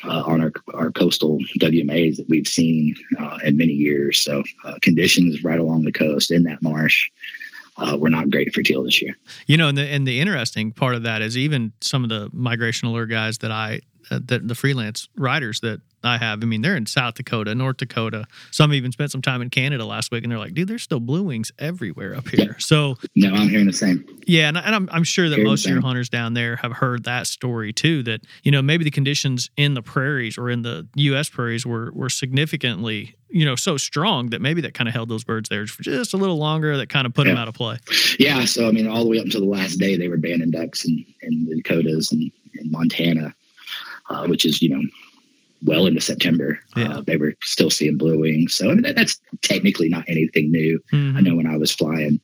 uh, 0.04 0.22
on 0.26 0.40
our 0.40 0.52
our 0.74 0.90
coastal 0.90 1.38
WMAs 1.60 2.16
that 2.16 2.28
we've 2.28 2.48
seen 2.48 2.96
uh, 3.18 3.38
in 3.44 3.56
many 3.56 3.72
years. 3.72 4.20
So 4.20 4.42
uh, 4.64 4.74
conditions 4.82 5.44
right 5.44 5.60
along 5.60 5.84
the 5.84 5.92
coast 5.92 6.30
in 6.30 6.42
that 6.42 6.60
marsh 6.60 7.08
uh, 7.76 7.96
were 7.96 8.10
not 8.10 8.30
great 8.30 8.52
for 8.52 8.62
teal 8.62 8.82
this 8.82 9.00
year. 9.00 9.16
you 9.46 9.56
know, 9.56 9.68
and 9.68 9.78
the 9.78 9.86
and 9.86 10.06
the 10.06 10.20
interesting 10.20 10.72
part 10.72 10.96
of 10.96 11.04
that 11.04 11.22
is 11.22 11.38
even 11.38 11.72
some 11.80 12.02
of 12.02 12.10
the 12.10 12.28
migration 12.32 12.88
alert 12.88 13.06
guys 13.06 13.38
that 13.38 13.52
I 13.52 13.80
uh, 14.10 14.20
that 14.26 14.46
the 14.48 14.54
freelance 14.54 15.08
riders 15.16 15.60
that 15.60 15.80
I 16.04 16.16
have. 16.18 16.42
I 16.42 16.46
mean, 16.46 16.62
they're 16.62 16.76
in 16.76 16.86
South 16.86 17.14
Dakota, 17.14 17.54
North 17.54 17.78
Dakota. 17.78 18.26
Some 18.50 18.72
even 18.72 18.92
spent 18.92 19.10
some 19.10 19.22
time 19.22 19.42
in 19.42 19.50
Canada 19.50 19.84
last 19.84 20.12
week, 20.12 20.22
and 20.22 20.30
they're 20.30 20.38
like, 20.38 20.54
"Dude, 20.54 20.68
there's 20.68 20.82
still 20.82 21.00
blue 21.00 21.24
wings 21.24 21.50
everywhere 21.58 22.14
up 22.14 22.28
here." 22.28 22.50
Yeah. 22.50 22.54
So 22.58 22.96
No, 23.16 23.34
I'm 23.34 23.48
hearing 23.48 23.66
the 23.66 23.72
same. 23.72 24.04
Yeah, 24.26 24.48
and, 24.48 24.56
and 24.56 24.74
I'm, 24.74 24.88
I'm 24.92 25.04
sure 25.04 25.28
that 25.28 25.36
Hear 25.36 25.44
the 25.44 25.50
most 25.50 25.66
of 25.66 25.72
your 25.72 25.80
hunters 25.80 26.08
down 26.08 26.34
there 26.34 26.56
have 26.56 26.72
heard 26.72 27.04
that 27.04 27.26
story 27.26 27.72
too. 27.72 28.02
That 28.04 28.20
you 28.42 28.52
know 28.52 28.62
maybe 28.62 28.84
the 28.84 28.90
conditions 28.90 29.50
in 29.56 29.74
the 29.74 29.82
prairies 29.82 30.38
or 30.38 30.50
in 30.50 30.62
the 30.62 30.86
U.S. 30.94 31.28
prairies 31.28 31.66
were 31.66 31.90
were 31.92 32.10
significantly 32.10 33.16
you 33.28 33.44
know 33.44 33.56
so 33.56 33.76
strong 33.76 34.30
that 34.30 34.40
maybe 34.40 34.60
that 34.62 34.74
kind 34.74 34.88
of 34.88 34.94
held 34.94 35.08
those 35.08 35.24
birds 35.24 35.48
there 35.48 35.66
for 35.66 35.82
just 35.82 36.14
a 36.14 36.16
little 36.16 36.38
longer. 36.38 36.76
That 36.76 36.88
kind 36.88 37.06
of 37.06 37.14
put 37.14 37.26
them 37.26 37.36
out 37.36 37.48
of 37.48 37.54
play. 37.54 37.78
Yeah, 38.20 38.44
so 38.44 38.68
I 38.68 38.70
mean, 38.70 38.86
all 38.86 39.02
the 39.02 39.10
way 39.10 39.18
up 39.18 39.24
until 39.24 39.40
the 39.40 39.46
last 39.46 39.76
day, 39.76 39.96
they 39.96 40.08
were 40.08 40.16
banding 40.16 40.52
ducks 40.52 40.84
in, 40.84 41.04
in 41.22 41.44
the 41.46 41.60
Dakotas 41.60 42.12
and 42.12 42.30
in 42.54 42.70
Montana, 42.70 43.34
uh, 44.08 44.26
which 44.26 44.44
is 44.44 44.60
you 44.62 44.70
know 44.70 44.82
well 45.64 45.86
into 45.86 46.00
September. 46.00 46.60
Yeah. 46.76 46.98
Uh, 46.98 47.00
they 47.02 47.16
were 47.16 47.34
still 47.42 47.70
seeing 47.70 47.96
blue 47.98 48.18
wings, 48.20 48.54
so 48.54 48.70
I 48.70 48.74
mean 48.74 48.82
that, 48.82 48.96
that's 48.96 49.20
technically 49.42 49.88
not 49.88 50.04
anything 50.08 50.50
new. 50.52 50.80
I 50.92 50.96
Mhm. 50.96 51.22
know 51.24 51.34
when 51.36 51.46
I 51.46 51.56
was 51.56 51.72
flying 51.72 52.20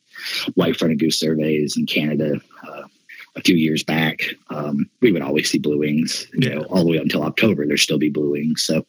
white 0.55 0.77
fronted 0.77 1.01
goose 1.01 1.19
surveys 1.19 1.77
in 1.77 1.87
Canada 1.87 2.41
a 3.37 3.41
few 3.41 3.57
years 3.57 3.83
back, 3.83 4.21
um, 4.51 4.89
we 5.01 5.11
would 5.13 5.23
always 5.23 5.51
see 5.51 5.59
blue 5.59 5.79
wings. 5.79 6.27
You 6.35 6.49
Yeah. 6.49 6.55
know, 6.57 6.63
all 6.65 6.85
the 6.85 6.91
way 6.91 6.99
up 6.99 7.03
until 7.05 7.23
October, 7.25 7.67
there'd 7.67 7.81
still 7.81 7.99
be 7.99 8.11
blue 8.11 8.31
wings. 8.33 8.63
So 8.63 8.87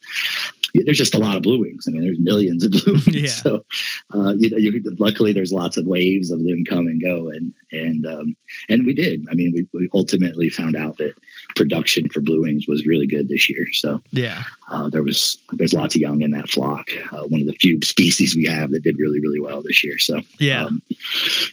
there's 0.86 0.98
just 0.98 1.16
a 1.16 1.20
lot 1.20 1.38
of 1.38 1.42
blue 1.44 1.62
wings. 1.62 1.86
I 1.88 1.92
mean, 1.92 2.02
there's 2.04 2.20
millions 2.20 2.64
of 2.66 2.72
blue 2.72 2.94
wings. 3.08 3.08
Yeah. 3.16 3.28
So 3.30 3.66
uh, 4.14 4.34
you 4.38 4.50
know, 4.50 4.58
you, 4.58 4.82
luckily 5.00 5.32
there's 5.34 5.54
lots 5.54 5.78
of 5.78 5.86
waves 5.86 6.32
of 6.32 6.44
them 6.44 6.66
come 6.66 6.88
and 6.88 7.02
go, 7.02 7.30
and 7.30 7.54
and 7.72 8.06
um, 8.06 8.36
and 8.70 8.86
we 8.86 8.94
did. 8.94 9.26
I 9.32 9.36
mean, 9.36 9.54
we, 9.54 9.68
we 9.74 9.90
ultimately 9.94 10.50
found 10.50 10.76
out 10.76 10.98
that 10.98 11.14
production 11.56 12.10
for 12.10 12.20
blue 12.22 12.42
wings 12.42 12.68
was 12.68 12.86
really 12.86 13.08
good 13.08 13.30
this 13.30 13.50
year. 13.50 13.68
So 13.72 14.02
Yeah, 14.12 14.44
uh, 14.70 14.90
there 14.90 15.04
was 15.04 15.38
there's 15.54 15.74
lots 15.74 15.96
of 15.96 16.02
young 16.02 16.22
in 16.22 16.32
that 16.32 16.50
flock. 16.50 16.90
Uh, 17.12 17.24
one 17.24 17.40
of 17.42 17.48
the 17.48 17.54
few 17.62 17.80
species 17.82 18.36
we 18.36 18.46
have 18.46 18.72
that 18.72 18.84
did 18.84 19.00
really 19.00 19.22
really 19.22 19.40
well 19.40 19.62
this 19.62 19.82
year. 19.84 19.98
So 19.98 20.22
yeah, 20.40 20.66
um, 20.66 20.82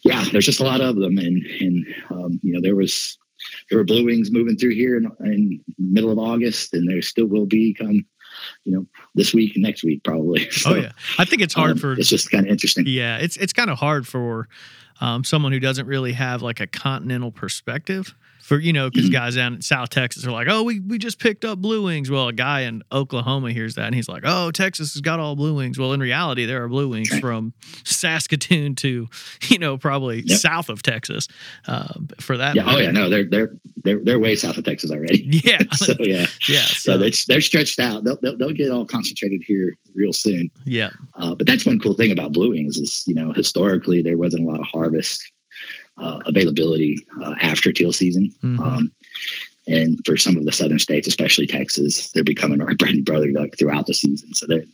yeah, 0.02 0.24
there's 0.32 0.46
just 0.46 0.60
a 0.60 0.64
lot 0.64 0.80
of 0.80 0.96
them, 0.96 1.16
and 1.18 1.46
and 1.60 1.86
um, 2.10 2.40
you 2.42 2.52
know 2.52 2.60
there 2.60 2.74
was 2.82 3.18
there 3.70 3.78
were 3.78 3.84
blue 3.84 4.04
wings 4.04 4.30
moving 4.30 4.56
through 4.56 4.74
here 4.74 4.96
in, 4.96 5.10
in 5.20 5.60
middle 5.78 6.10
of 6.10 6.18
August, 6.18 6.74
and 6.74 6.88
there 6.88 7.02
still 7.02 7.26
will 7.26 7.46
be 7.46 7.74
come 7.74 8.04
you 8.64 8.72
know 8.72 8.86
this 9.14 9.34
week 9.34 9.52
and 9.54 9.62
next 9.62 9.84
week 9.84 10.02
probably. 10.04 10.48
oh 10.66 10.74
yeah. 10.74 10.92
I 11.18 11.24
think 11.24 11.42
it's 11.42 11.54
hard 11.54 11.72
um, 11.72 11.78
for 11.78 11.92
it's 11.92 12.08
just 12.08 12.30
kind 12.30 12.46
of 12.46 12.52
interesting. 12.52 12.84
yeah, 12.86 13.18
it's 13.18 13.36
it's 13.36 13.52
kind 13.52 13.70
of 13.70 13.78
hard 13.78 14.06
for 14.06 14.48
um, 15.00 15.24
someone 15.24 15.52
who 15.52 15.60
doesn't 15.60 15.86
really 15.86 16.12
have 16.12 16.42
like 16.42 16.60
a 16.60 16.66
continental 16.66 17.32
perspective. 17.32 18.14
For 18.52 18.60
you 18.60 18.74
know, 18.74 18.90
because 18.90 19.08
Mhm. 19.08 19.12
guys 19.14 19.34
down 19.36 19.54
in 19.54 19.62
South 19.62 19.88
Texas 19.88 20.26
are 20.26 20.30
like, 20.30 20.46
"Oh, 20.50 20.62
we, 20.62 20.78
we 20.78 20.98
just 20.98 21.18
picked 21.18 21.42
up 21.46 21.58
blue 21.58 21.84
wings." 21.84 22.10
Well, 22.10 22.28
a 22.28 22.34
guy 22.34 22.60
in 22.62 22.82
Oklahoma 22.92 23.50
hears 23.50 23.76
that 23.76 23.86
and 23.86 23.94
he's 23.94 24.10
like, 24.10 24.24
"Oh, 24.26 24.50
Texas 24.50 24.92
has 24.92 25.00
got 25.00 25.18
all 25.20 25.34
blue 25.36 25.54
wings." 25.54 25.78
Well, 25.78 25.94
in 25.94 26.00
reality, 26.00 26.44
there 26.44 26.62
are 26.62 26.68
blue 26.68 26.86
wings 26.90 27.08
from 27.18 27.54
Saskatoon 27.84 28.74
to 28.76 29.08
you 29.48 29.58
know 29.58 29.78
probably 29.78 30.20
Yep. 30.26 30.38
south 30.38 30.68
of 30.68 30.82
Texas. 30.82 31.28
Uh, 31.66 31.94
for 32.20 32.36
that, 32.36 32.54
Yeah, 32.54 32.64
oh 32.66 32.78
yeah, 32.78 32.90
no, 32.90 33.08
they're 33.08 33.24
they're 33.24 33.52
they're 33.84 34.00
they're 34.04 34.18
way 34.18 34.36
south 34.36 34.58
of 34.58 34.64
Texas 34.64 34.90
already. 34.90 35.26
yeah, 35.44 35.62
so 35.72 35.94
yeah, 36.00 36.26
yeah, 36.46 36.60
so 36.66 36.92
so, 36.92 36.98
they're 36.98 37.10
they're 37.28 37.40
stretched 37.40 37.80
out. 37.80 38.04
They'll, 38.04 38.18
they'll 38.20 38.36
they'll 38.36 38.52
get 38.52 38.70
all 38.70 38.84
concentrated 38.84 39.42
here 39.46 39.78
real 39.94 40.12
soon. 40.12 40.50
yeah, 40.66 40.90
Uh, 41.14 41.34
but 41.34 41.46
that's 41.46 41.64
one 41.64 41.78
cool 41.78 41.94
thing 41.94 42.10
about 42.12 42.32
blue 42.34 42.50
wings 42.50 42.76
is 42.76 43.02
you 43.06 43.14
know 43.14 43.32
historically 43.32 44.02
there 44.02 44.18
wasn't 44.18 44.42
a 44.44 44.46
lot 44.46 44.60
of 44.60 44.66
harvest 44.66 45.22
uh, 45.98 46.20
availability 46.26 46.98
uh, 47.22 47.34
after 47.40 47.72
teal 47.72 47.92
season. 47.92 48.32
Mhm. 48.42 48.58
Um, 48.60 48.92
and 49.68 50.00
for 50.04 50.16
some 50.16 50.36
of 50.36 50.44
the 50.44 50.50
southern 50.52 50.80
states, 50.80 51.06
especially 51.06 51.46
Texas, 51.46 52.10
they're 52.10 52.24
becoming 52.24 52.60
our 52.60 52.74
bread 52.78 52.94
and 52.94 53.04
butter 53.04 53.30
duck 53.30 53.50
throughout 53.58 53.86
the 53.86 53.94
season. 53.94 54.34
So 54.34 54.46
that 54.48 54.66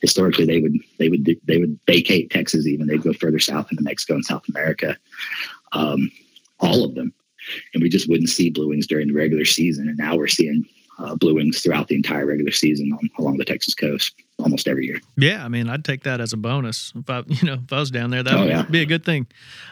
historically 0.00 0.44
they 0.44 0.60
would 0.60 0.74
they 0.98 1.08
would 1.08 1.24
they 1.46 1.58
would 1.58 1.78
vacate 1.86 2.30
Texas 2.30 2.66
even 2.66 2.86
they'd 2.86 3.02
go 3.02 3.12
further 3.14 3.38
south 3.38 3.68
into 3.70 3.82
Mexico 3.82 4.14
and 4.14 4.24
South 4.24 4.42
America, 4.50 4.96
um, 5.72 6.10
all 6.60 6.84
of 6.84 6.94
them, 6.94 7.12
and 7.72 7.82
we 7.82 7.88
just 7.88 8.08
wouldn't 8.08 8.28
see 8.28 8.50
blue 8.50 8.68
wings 8.68 8.86
during 8.86 9.08
the 9.08 9.14
regular 9.14 9.44
season. 9.46 9.88
And 9.88 9.96
now 9.96 10.16
we're 10.16 10.26
seeing 10.26 10.64
uh, 10.98 11.14
blue 11.16 11.34
wings 11.34 11.60
throughout 11.60 11.88
the 11.88 11.96
entire 11.96 12.26
regular 12.26 12.52
season 12.52 12.92
on, 12.92 13.10
along 13.18 13.38
the 13.38 13.44
Texas 13.44 13.74
coast 13.74 14.14
almost 14.38 14.68
every 14.68 14.84
year. 14.86 15.00
yeah. 15.16 15.44
I 15.44 15.48
mean, 15.48 15.68
I'd 15.68 15.84
take 15.84 16.02
that 16.04 16.20
as 16.20 16.32
a 16.32 16.36
bonus 16.36 16.92
if 16.94 17.08
I 17.08 17.22
you 17.28 17.46
know 17.46 17.60
if 17.64 17.72
I 17.72 17.80
was 17.80 17.90
down 17.90 18.10
there. 18.10 18.22
That 18.22 18.34
Oh, 18.34 18.40
would 18.40 18.48
yeah. 18.50 18.62
be 18.62 18.82
a 18.82 18.86
good 18.86 19.04
thing. 19.06 19.26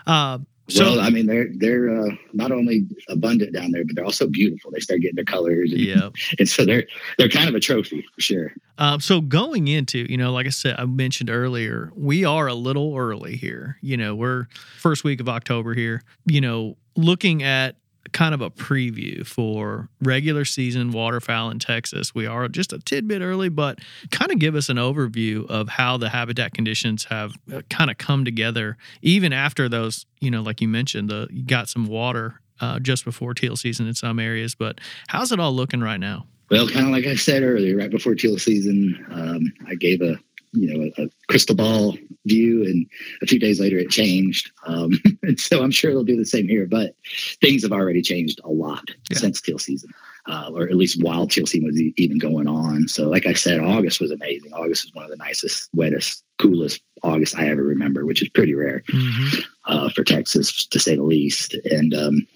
Uh, 0.06 0.38
so 0.68 0.84
well, 0.84 1.00
I 1.00 1.10
mean, 1.10 1.26
they're 1.26 1.48
they're 1.54 1.90
uh, 1.90 2.10
not 2.32 2.52
only 2.52 2.86
abundant 3.08 3.52
down 3.52 3.72
there, 3.72 3.84
but 3.84 3.96
they're 3.96 4.04
also 4.04 4.28
beautiful. 4.28 4.70
They 4.70 4.80
start 4.80 5.00
getting 5.00 5.16
their 5.16 5.24
colors, 5.24 5.72
and, 5.72 5.80
yeah. 5.80 6.10
and 6.38 6.48
so 6.48 6.64
they're 6.64 6.86
they're 7.18 7.28
kind 7.28 7.48
of 7.48 7.54
a 7.54 7.60
trophy 7.60 8.04
for 8.14 8.20
sure. 8.20 8.52
Um, 8.78 9.00
so 9.00 9.20
going 9.20 9.68
into, 9.68 10.06
you 10.08 10.16
know, 10.16 10.32
like 10.32 10.46
I 10.46 10.50
said, 10.50 10.76
I 10.78 10.84
mentioned 10.86 11.30
earlier, 11.30 11.92
we 11.96 12.24
are 12.24 12.46
a 12.46 12.54
little 12.54 12.96
early 12.96 13.36
here. 13.36 13.76
You 13.80 13.96
know, 13.96 14.14
we're 14.14 14.46
first 14.78 15.04
week 15.04 15.20
of 15.20 15.28
October 15.28 15.74
here. 15.74 16.02
You 16.26 16.40
know, 16.40 16.76
looking 16.96 17.42
at 17.42 17.76
kind 18.12 18.34
of 18.34 18.40
a 18.40 18.50
preview 18.50 19.26
for 19.26 19.88
regular 20.00 20.44
season 20.44 20.92
waterfowl 20.92 21.50
in 21.50 21.58
Texas. 21.58 22.14
We 22.14 22.26
are 22.26 22.48
just 22.48 22.72
a 22.72 22.78
tidbit 22.78 23.22
early, 23.22 23.48
but 23.48 23.78
kind 24.10 24.30
of 24.30 24.38
give 24.38 24.54
us 24.54 24.68
an 24.68 24.76
overview 24.76 25.48
of 25.48 25.68
how 25.68 25.96
the 25.96 26.08
habitat 26.08 26.54
conditions 26.54 27.04
have 27.04 27.32
uh, 27.52 27.62
kind 27.70 27.90
of 27.90 27.98
come 27.98 28.24
together, 28.24 28.76
even 29.00 29.32
after 29.32 29.68
those, 29.68 30.06
you 30.20 30.30
know, 30.30 30.42
like 30.42 30.60
you 30.60 30.68
mentioned, 30.68 31.10
the 31.10 31.28
you 31.30 31.44
got 31.44 31.68
some 31.68 31.86
water 31.86 32.40
uh, 32.60 32.78
just 32.78 33.04
before 33.04 33.34
teal 33.34 33.56
season 33.56 33.86
in 33.86 33.94
some 33.94 34.18
areas. 34.18 34.54
But 34.54 34.80
how's 35.08 35.32
it 35.32 35.40
all 35.40 35.52
looking 35.52 35.80
right 35.80 36.00
now? 36.00 36.26
Well, 36.50 36.68
kind 36.68 36.86
of 36.86 36.92
like 36.92 37.06
I 37.06 37.14
said 37.14 37.42
earlier, 37.42 37.76
right 37.76 37.90
before 37.90 38.14
teal 38.14 38.38
season, 38.38 39.06
um, 39.10 39.52
I 39.66 39.74
gave 39.74 40.02
a 40.02 40.18
you 40.52 40.72
know 40.72 40.90
a, 40.98 41.04
a 41.04 41.08
crystal 41.28 41.54
ball 41.56 41.96
view, 42.26 42.62
and 42.64 42.86
a 43.22 43.26
few 43.26 43.38
days 43.38 43.58
later 43.60 43.78
it 43.78 43.90
changed. 43.90 44.50
Um, 44.66 44.92
and 45.22 45.38
so 45.40 45.62
I'm 45.62 45.70
sure 45.70 45.90
they'll 45.92 46.04
do 46.04 46.16
the 46.16 46.24
same 46.24 46.46
here, 46.48 46.66
but 46.66 46.94
things 47.40 47.62
have 47.62 47.72
already 47.72 48.02
changed 48.02 48.40
a 48.44 48.50
lot 48.50 48.84
Yeah. 49.10 49.18
since 49.18 49.40
teal 49.40 49.58
season. 49.58 49.90
uh, 50.26 50.50
or 50.54 50.64
at 50.68 50.76
least 50.76 51.02
while 51.02 51.26
teal 51.26 51.46
season 51.46 51.66
was 51.66 51.80
e- 51.80 51.94
even 51.96 52.16
going 52.18 52.46
on. 52.46 52.86
So, 52.86 53.08
like 53.08 53.26
I 53.26 53.32
said, 53.32 53.58
August 53.58 54.00
was 54.00 54.12
amazing. 54.12 54.52
August 54.52 54.84
was 54.84 54.94
one 54.94 55.04
of 55.04 55.10
the 55.10 55.16
nicest, 55.16 55.68
wettest, 55.74 56.22
coolest 56.38 56.80
August 57.02 57.36
I 57.36 57.48
ever 57.48 57.62
remember, 57.62 58.04
which 58.06 58.22
is 58.22 58.28
pretty 58.28 58.54
rare 58.54 58.82
Mm-hmm. 58.88 59.40
uh, 59.66 59.88
for 59.90 60.04
Texas, 60.04 60.66
to 60.66 60.78
say 60.78 60.96
the 60.96 61.02
least. 61.02 61.54
And 61.70 61.94
um, 61.94 62.26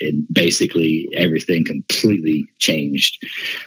and 0.00 0.26
basically 0.32 1.08
everything 1.14 1.64
completely 1.64 2.46
changed 2.58 3.24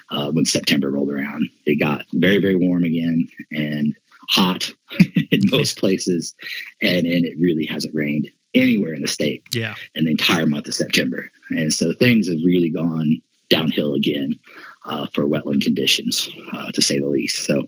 uh, 0.10 0.32
when 0.32 0.46
September 0.46 0.90
rolled 0.92 1.12
around. 1.12 1.50
It 1.66 1.76
got 1.76 2.06
very, 2.14 2.40
very 2.40 2.56
warm 2.56 2.84
again 2.84 3.28
and 3.52 3.96
hot 4.30 4.72
in 5.32 5.42
most 5.50 5.78
places, 5.80 6.34
and 6.82 7.06
and 7.08 7.26
it 7.26 7.38
really 7.40 7.66
hasn't 7.66 7.96
rained 7.96 8.30
anywhere 8.54 8.94
in 8.94 9.02
the 9.02 9.08
state 9.08 9.44
Yeah. 9.54 9.76
in 9.96 10.06
the 10.06 10.12
entire 10.12 10.46
month 10.46 10.68
of 10.68 10.74
September. 10.74 11.32
And 11.52 11.74
so 11.74 11.94
things 11.94 12.28
have 12.28 12.40
really 12.44 12.70
gone 12.70 13.22
downhill 13.50 13.94
again 13.94 14.38
uh, 14.86 15.08
for 15.13 15.26
wetland 15.26 15.63
conditions, 15.63 16.30
uh, 16.54 16.72
to 16.72 16.82
say 16.82 17.00
the 17.00 17.08
least. 17.08 17.46
So 17.46 17.67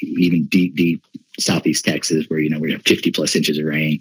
even 0.00 0.44
deep, 0.46 0.74
deep 0.76 1.04
southeast 1.38 1.84
Texas, 1.84 2.26
where 2.28 2.38
you 2.38 2.48
know 2.48 2.58
we 2.58 2.72
have 2.72 2.82
50 2.82 3.10
plus 3.10 3.34
inches 3.34 3.58
of 3.58 3.64
rain, 3.64 4.00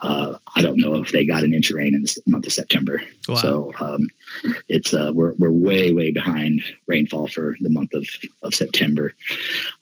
uh, 0.00 0.36
I 0.56 0.62
don't 0.62 0.80
know 0.80 0.96
if 0.96 1.12
they 1.12 1.24
got 1.24 1.44
an 1.44 1.54
inch 1.54 1.70
of 1.70 1.76
rain 1.76 1.94
in 1.94 2.02
the 2.02 2.22
month 2.26 2.46
of 2.46 2.52
September. 2.52 3.02
Wow. 3.28 3.34
So 3.36 3.72
um, 3.80 4.08
it's 4.68 4.92
uh, 4.92 5.12
we're 5.14 5.34
we're 5.34 5.50
way 5.50 5.92
way 5.92 6.10
behind 6.10 6.62
rainfall 6.86 7.28
for 7.28 7.56
the 7.60 7.70
month 7.70 7.94
of 7.94 8.06
of 8.42 8.54
September. 8.54 9.14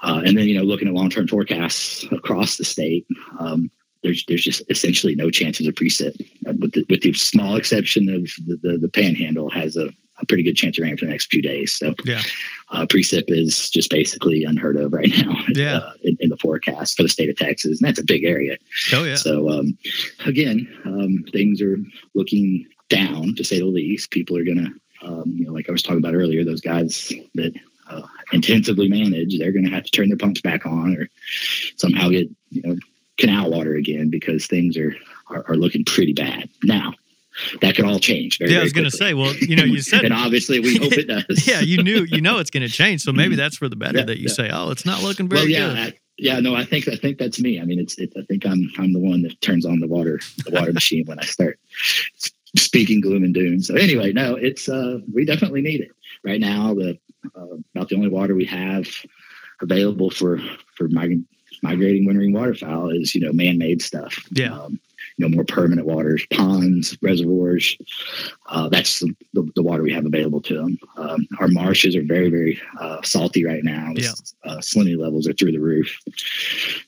Uh, 0.02 0.22
and 0.24 0.36
then 0.36 0.46
you 0.46 0.56
know 0.56 0.64
looking 0.64 0.88
at 0.88 0.94
long 0.94 1.10
term 1.10 1.26
forecasts 1.26 2.04
across 2.12 2.56
the 2.56 2.64
state. 2.64 3.06
Um, 3.38 3.70
there's, 4.02 4.22
there's 4.26 4.44
just 4.44 4.62
essentially 4.68 5.14
no 5.14 5.30
chances 5.30 5.66
of 5.66 5.74
precip, 5.74 6.20
uh, 6.46 6.52
with 6.60 6.72
the, 6.72 6.84
with 6.90 7.00
the 7.00 7.14
small 7.14 7.56
exception 7.56 8.10
of 8.10 8.24
the, 8.46 8.56
the, 8.62 8.76
the 8.76 8.88
panhandle 8.88 9.48
has 9.48 9.78
a, 9.78 9.88
a 10.20 10.26
pretty 10.26 10.42
good 10.42 10.56
chance 10.56 10.78
of 10.78 10.82
rain 10.84 10.96
for 10.96 11.04
the 11.06 11.10
next 11.10 11.26
few 11.30 11.42
days. 11.42 11.74
So 11.74 11.94
Yeah. 12.04 12.22
uh, 12.70 12.86
precip 12.86 13.24
is 13.28 13.68
just 13.70 13.90
basically 13.90 14.44
unheard 14.44 14.76
of 14.76 14.92
right 14.92 15.08
now 15.24 15.36
Yeah. 15.54 15.76
uh, 15.78 15.92
in, 16.02 16.16
in 16.20 16.28
the 16.30 16.36
forecast 16.36 16.96
for 16.96 17.02
the 17.02 17.08
state 17.08 17.28
of 17.30 17.36
Texas. 17.36 17.80
And 17.80 17.88
that's 17.88 17.98
a 18.00 18.04
big 18.04 18.24
area. 18.24 18.56
Oh 18.92 19.04
yeah. 19.04 19.16
So 19.16 19.50
um, 19.50 19.76
again, 20.24 20.68
um, 20.84 21.24
things 21.32 21.60
are 21.60 21.78
looking 22.14 22.66
down 22.90 23.34
to 23.36 23.44
say 23.44 23.58
the 23.58 23.64
least. 23.66 24.10
People 24.12 24.36
are 24.36 24.44
gonna, 24.44 24.70
um, 25.02 25.24
you 25.36 25.46
know, 25.46 25.52
like 25.52 25.68
I 25.68 25.72
was 25.72 25.82
talking 25.82 25.98
about 25.98 26.14
earlier, 26.14 26.44
those 26.44 26.60
guys 26.60 27.12
that 27.34 27.52
uh, 27.90 28.02
intensively 28.32 28.88
manage, 28.88 29.36
they're 29.38 29.52
gonna 29.52 29.70
have 29.70 29.84
to 29.84 29.90
turn 29.90 30.08
their 30.08 30.16
pumps 30.18 30.40
back 30.40 30.64
on 30.64 30.96
or 30.96 31.08
somehow 31.76 32.08
get 32.08 32.28
you 32.50 32.62
know 32.62 32.76
canal 33.18 33.50
water 33.50 33.74
again 33.74 34.10
because 34.10 34.46
things 34.46 34.76
are 34.76 34.94
are, 35.28 35.44
are 35.48 35.56
looking 35.56 35.84
pretty 35.84 36.12
bad 36.12 36.48
now. 36.62 36.92
That 37.60 37.74
could 37.76 37.84
all 37.84 37.98
change. 37.98 38.38
Very, 38.38 38.52
Yeah, 38.52 38.60
I 38.60 38.62
was 38.62 38.72
going 38.72 38.84
to 38.88 38.96
say, 38.96 39.12
well, 39.14 39.34
you 39.36 39.56
know, 39.56 39.64
you 39.64 39.80
said 39.92 40.04
and 40.04 40.14
obviously 40.14 40.60
we 40.60 40.76
hope 40.76 40.92
it 40.92 41.08
does. 41.28 41.46
yeah, 41.48 41.60
you 41.60 41.82
knew 41.82 42.04
you 42.04 42.20
know 42.20 42.38
it's 42.38 42.50
going 42.50 42.62
to 42.66 42.68
change, 42.72 43.02
so 43.02 43.12
maybe 43.12 43.34
that's 43.36 43.56
for 43.56 43.68
the 43.68 43.76
better 43.76 43.98
Yeah, 43.98 44.04
that 44.04 44.18
you 44.18 44.26
yeah. 44.28 44.32
say, 44.34 44.50
oh, 44.52 44.70
it's 44.70 44.86
not 44.86 45.02
looking 45.02 45.28
very 45.28 45.42
well, 45.42 45.48
yeah, 45.50 45.68
good. 45.68 45.78
I, 45.94 45.98
yeah, 46.16 46.38
no, 46.40 46.54
I 46.54 46.64
think 46.64 46.86
I 46.86 46.94
think 46.96 47.18
that's 47.18 47.40
me. 47.40 47.60
I 47.60 47.64
mean, 47.64 47.80
it's 47.80 47.98
it, 47.98 48.12
I 48.16 48.22
think 48.22 48.46
I'm 48.46 48.70
I'm 48.78 48.92
the 48.92 49.00
one 49.00 49.22
that 49.22 49.40
turns 49.40 49.66
on 49.66 49.80
the 49.80 49.88
water 49.88 50.20
the 50.44 50.52
water 50.52 50.72
machine 50.80 51.04
when 51.06 51.18
I 51.18 51.24
start 51.24 51.58
speaking 52.56 53.00
gloom 53.00 53.24
and 53.24 53.34
doom. 53.34 53.60
So 53.60 53.74
anyway, 53.74 54.12
no, 54.12 54.36
it's 54.36 54.68
uh 54.68 54.98
we 55.12 55.24
definitely 55.24 55.62
need 55.62 55.80
it 55.80 55.90
right 56.22 56.40
now. 56.40 56.74
The 56.74 56.98
uh, 57.36 57.56
about 57.74 57.88
the 57.88 57.96
only 57.96 58.08
water 58.08 58.34
we 58.34 58.44
have 58.44 58.86
available 59.60 60.10
for 60.10 60.38
for 60.76 60.88
mig- 60.88 61.24
migrating 61.62 62.06
wintering 62.06 62.32
waterfowl 62.32 62.90
is 62.90 63.14
you 63.14 63.20
know 63.20 63.32
man 63.32 63.58
made 63.58 63.82
stuff. 63.82 64.16
Yeah. 64.30 64.52
Um, 64.56 64.78
you 65.16 65.26
know 65.28 65.34
more 65.34 65.44
permanent 65.44 65.86
waters, 65.86 66.26
ponds, 66.32 66.96
reservoirs. 67.02 67.76
Uh, 68.46 68.68
that's 68.68 69.00
the, 69.00 69.14
the, 69.32 69.48
the 69.54 69.62
water 69.62 69.82
we 69.82 69.92
have 69.92 70.06
available 70.06 70.40
to 70.42 70.54
them. 70.54 70.78
Um, 70.96 71.26
our 71.38 71.48
marshes 71.48 71.96
are 71.96 72.02
very 72.02 72.30
very 72.30 72.60
uh, 72.80 73.00
salty 73.02 73.44
right 73.44 73.64
now. 73.64 73.92
Yeah. 73.94 74.12
Uh, 74.44 74.58
salinity 74.58 74.98
levels 74.98 75.28
are 75.28 75.32
through 75.32 75.52
the 75.52 75.58
roof. 75.58 75.96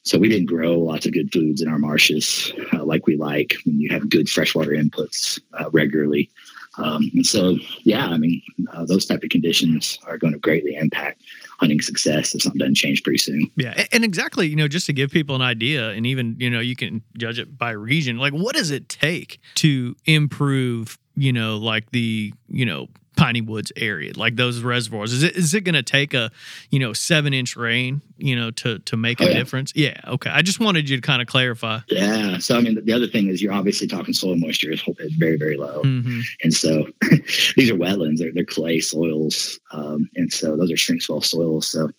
So 0.03 0.19
we 0.19 0.29
didn't 0.29 0.47
grow 0.47 0.79
lots 0.79 1.07
of 1.07 1.13
good 1.13 1.33
foods 1.33 1.63
in 1.63 1.69
our 1.69 1.79
marshes 1.79 2.53
uh, 2.73 2.85
like 2.85 3.07
we 3.07 3.17
like 3.17 3.55
when 3.65 3.81
you 3.81 3.91
have 3.91 4.09
good 4.09 4.29
freshwater 4.29 4.73
inputs 4.73 5.41
uh, 5.55 5.71
regularly. 5.71 6.31
Um, 6.79 7.11
and 7.15 7.27
so, 7.27 7.57
yeah, 7.85 8.07
I 8.07 8.19
mean, 8.19 8.43
uh, 8.73 8.85
those 8.85 9.07
type 9.07 9.23
of 9.23 9.31
conditions 9.31 9.99
are 10.07 10.19
going 10.19 10.35
to 10.35 10.39
greatly 10.39 10.75
impact 10.75 11.23
hunting 11.59 11.81
success 11.81 12.35
if 12.35 12.43
something 12.43 12.59
doesn't 12.59 12.75
change 12.75 13.03
pretty 13.03 13.19
soon. 13.19 13.51
Yeah, 13.57 13.85
and 13.93 14.05
exactly, 14.05 14.47
you 14.47 14.57
know, 14.57 14.69
just 14.69 14.87
to 14.87 14.93
give 14.93 15.11
people 15.11 15.37
an 15.37 15.43
idea, 15.43 15.91
and 15.91 16.07
even 16.07 16.37
you 16.39 16.51
know, 16.51 16.61
you 16.61 16.77
can 16.77 17.03
judge 17.17 17.39
it 17.39 17.57
by 17.57 17.71
region. 17.71 18.19
Like, 18.19 18.33
what 18.33 18.55
does 18.55 18.71
it 18.71 18.89
take 18.89 19.39
to 19.57 19.97
improve, 20.05 20.99
you 21.17 21.33
know, 21.33 21.57
like 21.57 21.91
the 21.91 22.33
you 22.49 22.67
know 22.67 22.89
Piney 23.27 23.41
Woods 23.41 23.73
area, 23.77 24.13
like 24.15 24.37
those 24.37 24.61
reservoirs? 24.61 25.13
Is 25.13 25.25
it 25.25 25.35
is 25.37 25.53
it 25.53 25.63
going 25.63 25.75
to 25.75 25.83
take 25.83 26.15
a 26.15 26.31
you 26.71 26.79
know 26.79 26.93
seven 26.93 27.35
inch 27.35 27.57
rain, 27.57 28.01
you 28.19 28.37
know, 28.37 28.53
to 28.53 28.79
to 28.79 28.97
make 28.97 29.21
a 29.21 29.25
Oh, 29.25 29.27
yeah. 29.29 29.35
difference? 29.35 29.73
Yeah, 29.75 30.01
okay. 30.07 30.31
I 30.31 30.43
just 30.43 30.61
wanted 30.61 30.89
you 30.89 30.97
to 30.97 31.03
kind 31.03 31.21
of 31.21 31.27
clarify. 31.27 31.81
Yeah. 31.89 32.39
So, 32.39 32.57
I 32.57 32.61
mean, 32.61 32.79
the 32.85 32.93
other 32.93 33.09
thing 33.09 33.27
is 33.27 33.43
you're 33.43 33.53
obviously 33.53 33.89
talking 33.89 34.15
soil 34.15 34.37
moisture 34.37 34.71
is 34.71 34.81
very, 35.19 35.37
very 35.37 35.57
low. 35.57 35.83
hmm 35.83 36.21
And 36.45 36.55
so 36.55 36.87
these 37.57 37.69
are 37.71 37.75
wetlands, 37.75 38.19
they're, 38.19 38.31
they're 38.33 38.45
clay 38.45 38.79
soils. 38.79 39.59
Um, 39.73 40.09
and 40.15 40.33
so 40.33 40.57
those 40.57 40.71
are 40.71 40.77
shrink 40.77 41.03
swell 41.03 41.21
soils. 41.21 41.67
So 41.69 41.91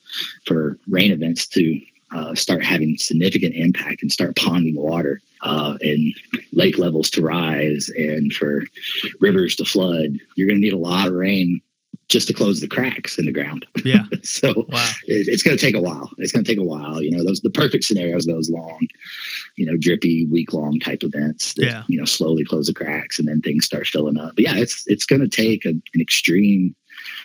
for 0.46 0.78
rain 0.88 1.12
events 1.12 1.46
to 1.48 1.82
uh, 2.12 2.36
start 2.36 2.64
having 2.64 2.96
significant 2.98 3.54
impact 3.56 4.02
and 4.02 4.10
start 4.12 4.36
ponding 4.38 4.76
water 4.76 5.20
uh, 5.42 5.78
and 5.82 6.14
lake 6.58 6.78
levels 6.78 7.10
to 7.12 7.22
rise 7.22 7.90
and 7.96 8.34
for 8.34 8.64
rivers 9.22 9.56
to 9.56 9.66
flood, 9.66 10.18
you're 10.36 10.48
going 10.48 10.60
to 10.60 10.66
need 10.66 10.74
a 10.74 10.78
lot 10.78 11.08
of 11.08 11.14
rain 11.14 11.62
just 12.10 12.28
to 12.28 12.34
close 12.34 12.62
the 12.62 12.68
cracks 12.70 13.18
in 13.20 13.26
the 13.26 13.34
ground. 13.34 13.66
Yeah. 13.84 14.04
so 14.24 14.54
Wow. 14.70 14.90
it, 15.08 15.28
it's 15.28 15.44
going 15.44 15.58
to 15.58 15.64
take 15.66 15.76
a 15.76 15.82
while. 15.82 16.10
It's 16.18 16.32
going 16.32 16.44
to 16.46 16.50
take 16.52 16.60
a 16.60 16.64
while. 16.64 17.02
You 17.02 17.12
know, 17.12 17.24
those 17.24 17.42
the 17.42 17.50
perfect 17.50 17.84
scenarios, 17.84 18.26
those 18.26 18.50
long, 18.50 18.80
you 19.58 19.66
know, 19.66 19.76
drippy, 19.78 20.26
week 20.26 20.54
long 20.54 20.80
type 20.80 21.04
events 21.04 21.54
that 21.56 21.66
Yeah. 21.66 21.84
you 21.90 21.98
know 22.00 22.06
slowly 22.06 22.46
close 22.46 22.68
the 22.68 22.74
cracks 22.74 23.20
and 23.20 23.28
then 23.28 23.42
things 23.42 23.66
start 23.66 23.88
filling 23.88 24.18
up. 24.18 24.36
But 24.36 24.46
yeah, 24.46 24.56
it's 24.56 24.84
it's 24.88 25.06
going 25.06 25.22
to 25.22 25.28
take 25.28 25.66
a, 25.66 25.70
an 25.70 26.02
extreme 26.02 26.74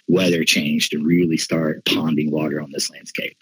weather 0.09 0.45
change 0.45 0.91
to 0.91 0.99
really 0.99 1.37
start 1.37 1.85
ponding 1.85 2.31
water 2.31 2.61
on 2.61 2.71
this 2.73 2.91
landscape. 2.91 3.37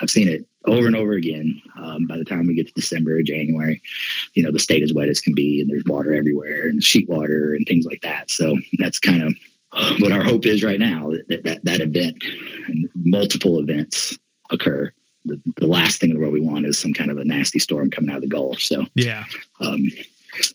I've 0.00 0.10
seen 0.10 0.28
it 0.28 0.46
over 0.66 0.86
and 0.86 0.96
over 0.96 1.12
again. 1.12 1.60
Um, 1.78 2.06
by 2.06 2.16
the 2.18 2.24
time 2.24 2.46
we 2.46 2.54
get 2.54 2.66
to 2.68 2.72
December 2.74 3.18
or 3.18 3.22
January, 3.22 3.80
you 4.34 4.42
know, 4.42 4.50
the 4.50 4.58
state 4.58 4.82
is 4.82 4.92
wet 4.94 5.08
as 5.08 5.20
can 5.20 5.34
be, 5.34 5.60
and 5.60 5.70
there's 5.70 5.84
water 5.86 6.14
everywhere, 6.14 6.68
and 6.68 6.82
sheet 6.82 7.08
water 7.08 7.54
and 7.54 7.66
things 7.66 7.86
like 7.86 8.00
that. 8.02 8.30
So 8.30 8.58
that's 8.78 8.98
kind 8.98 9.22
of 9.22 9.34
what 10.00 10.12
our 10.12 10.22
hope 10.22 10.46
is 10.46 10.64
right 10.64 10.80
now 10.80 11.10
that 11.28 11.44
that, 11.44 11.64
that 11.64 11.80
event 11.80 12.22
and 12.66 12.88
multiple 12.96 13.58
events 13.60 14.18
occur. 14.50 14.92
The, 15.26 15.40
the 15.56 15.66
last 15.66 16.00
thing 16.00 16.10
in 16.10 16.16
the 16.16 16.20
world 16.20 16.32
we 16.32 16.40
want 16.40 16.66
is 16.66 16.78
some 16.78 16.94
kind 16.94 17.10
of 17.10 17.18
a 17.18 17.24
nasty 17.24 17.58
storm 17.58 17.90
coming 17.90 18.10
out 18.10 18.16
of 18.16 18.22
the 18.22 18.28
Gulf. 18.28 18.58
So, 18.60 18.86
Yeah. 18.94 19.24
um, 19.60 19.86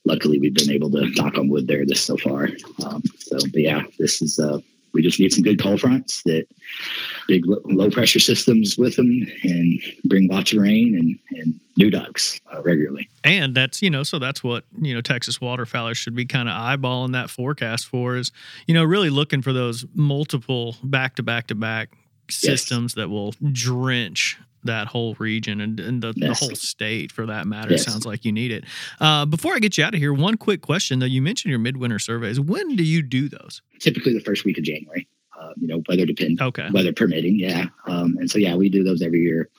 luckily, 0.05 0.39
we've 0.39 0.55
been 0.55 0.71
able 0.71 0.89
to 0.91 1.07
knock 1.11 1.37
on 1.37 1.49
wood 1.49 1.67
there 1.67 1.85
this 1.85 2.01
so 2.01 2.17
far. 2.17 2.49
Um, 2.83 3.03
so, 3.19 3.37
but 3.37 3.61
yeah, 3.61 3.83
this 3.99 4.21
is 4.23 4.39
uh, 4.39 4.59
we 4.95 5.03
just 5.03 5.19
need 5.19 5.31
some 5.31 5.43
good 5.43 5.61
cold 5.61 5.81
fronts 5.81 6.23
that 6.23 6.47
big 7.27 7.43
low 7.45 7.91
pressure 7.91 8.19
systems 8.19 8.77
with 8.77 8.95
them 8.95 9.27
and 9.43 9.81
bring 10.05 10.27
lots 10.27 10.53
of 10.53 10.59
rain 10.59 10.95
and, 10.95 11.39
and 11.39 11.59
new 11.77 11.91
ducks 11.91 12.39
uh, 12.51 12.61
regularly. 12.63 13.07
And 13.23 13.53
that's, 13.53 13.81
you 13.81 13.89
know, 13.89 14.03
so 14.03 14.17
that's 14.17 14.43
what, 14.43 14.63
you 14.81 14.95
know, 14.95 15.01
Texas 15.01 15.39
waterfowlers 15.39 15.97
should 15.97 16.15
be 16.15 16.25
kind 16.25 16.49
of 16.49 16.55
eyeballing 16.55 17.11
that 17.11 17.29
forecast 17.29 17.87
for 17.87 18.15
is, 18.15 18.31
you 18.67 18.73
know, 18.73 18.83
really 18.83 19.09
looking 19.09 19.41
for 19.41 19.53
those 19.53 19.85
multiple 19.93 20.77
back 20.81 21.15
to 21.17 21.23
back 21.23 21.47
to 21.47 21.55
back 21.55 21.89
systems 22.29 22.95
that 22.95 23.09
will 23.09 23.33
drench 23.51 24.39
that 24.65 24.87
whole 24.87 25.15
region 25.15 25.61
and, 25.61 25.79
and 25.79 26.01
the, 26.01 26.13
the 26.13 26.33
whole 26.33 26.55
state 26.55 27.11
for 27.11 27.25
that 27.25 27.47
matter. 27.47 27.71
Yes. 27.71 27.85
Sounds 27.85 28.05
like 28.05 28.25
you 28.25 28.31
need 28.31 28.51
it. 28.51 28.65
Uh, 28.99 29.25
before 29.25 29.53
I 29.53 29.59
get 29.59 29.77
you 29.77 29.83
out 29.83 29.93
of 29.93 29.99
here, 29.99 30.13
one 30.13 30.37
quick 30.37 30.61
question 30.61 30.99
though. 30.99 31.05
You 31.05 31.21
mentioned 31.21 31.49
your 31.49 31.59
midwinter 31.59 31.99
surveys. 31.99 32.39
When 32.39 32.75
do 32.75 32.83
you 32.83 33.01
do 33.01 33.29
those? 33.29 33.61
Typically, 33.79 34.13
the 34.13 34.19
first 34.21 34.45
week 34.45 34.57
of 34.57 34.63
January. 34.63 35.07
Uh, 35.39 35.51
you 35.57 35.67
know, 35.67 35.83
weather 35.89 36.05
depend 36.05 36.41
Okay. 36.41 36.69
weather 36.71 36.93
permitting. 36.93 37.37
Yeah. 37.37 37.65
Um, 37.87 38.15
and 38.19 38.31
so, 38.31 38.37
yeah, 38.37 38.55
we 38.55 38.69
do 38.69 38.83
those 38.83 39.01
every 39.01 39.19
year 39.19 39.49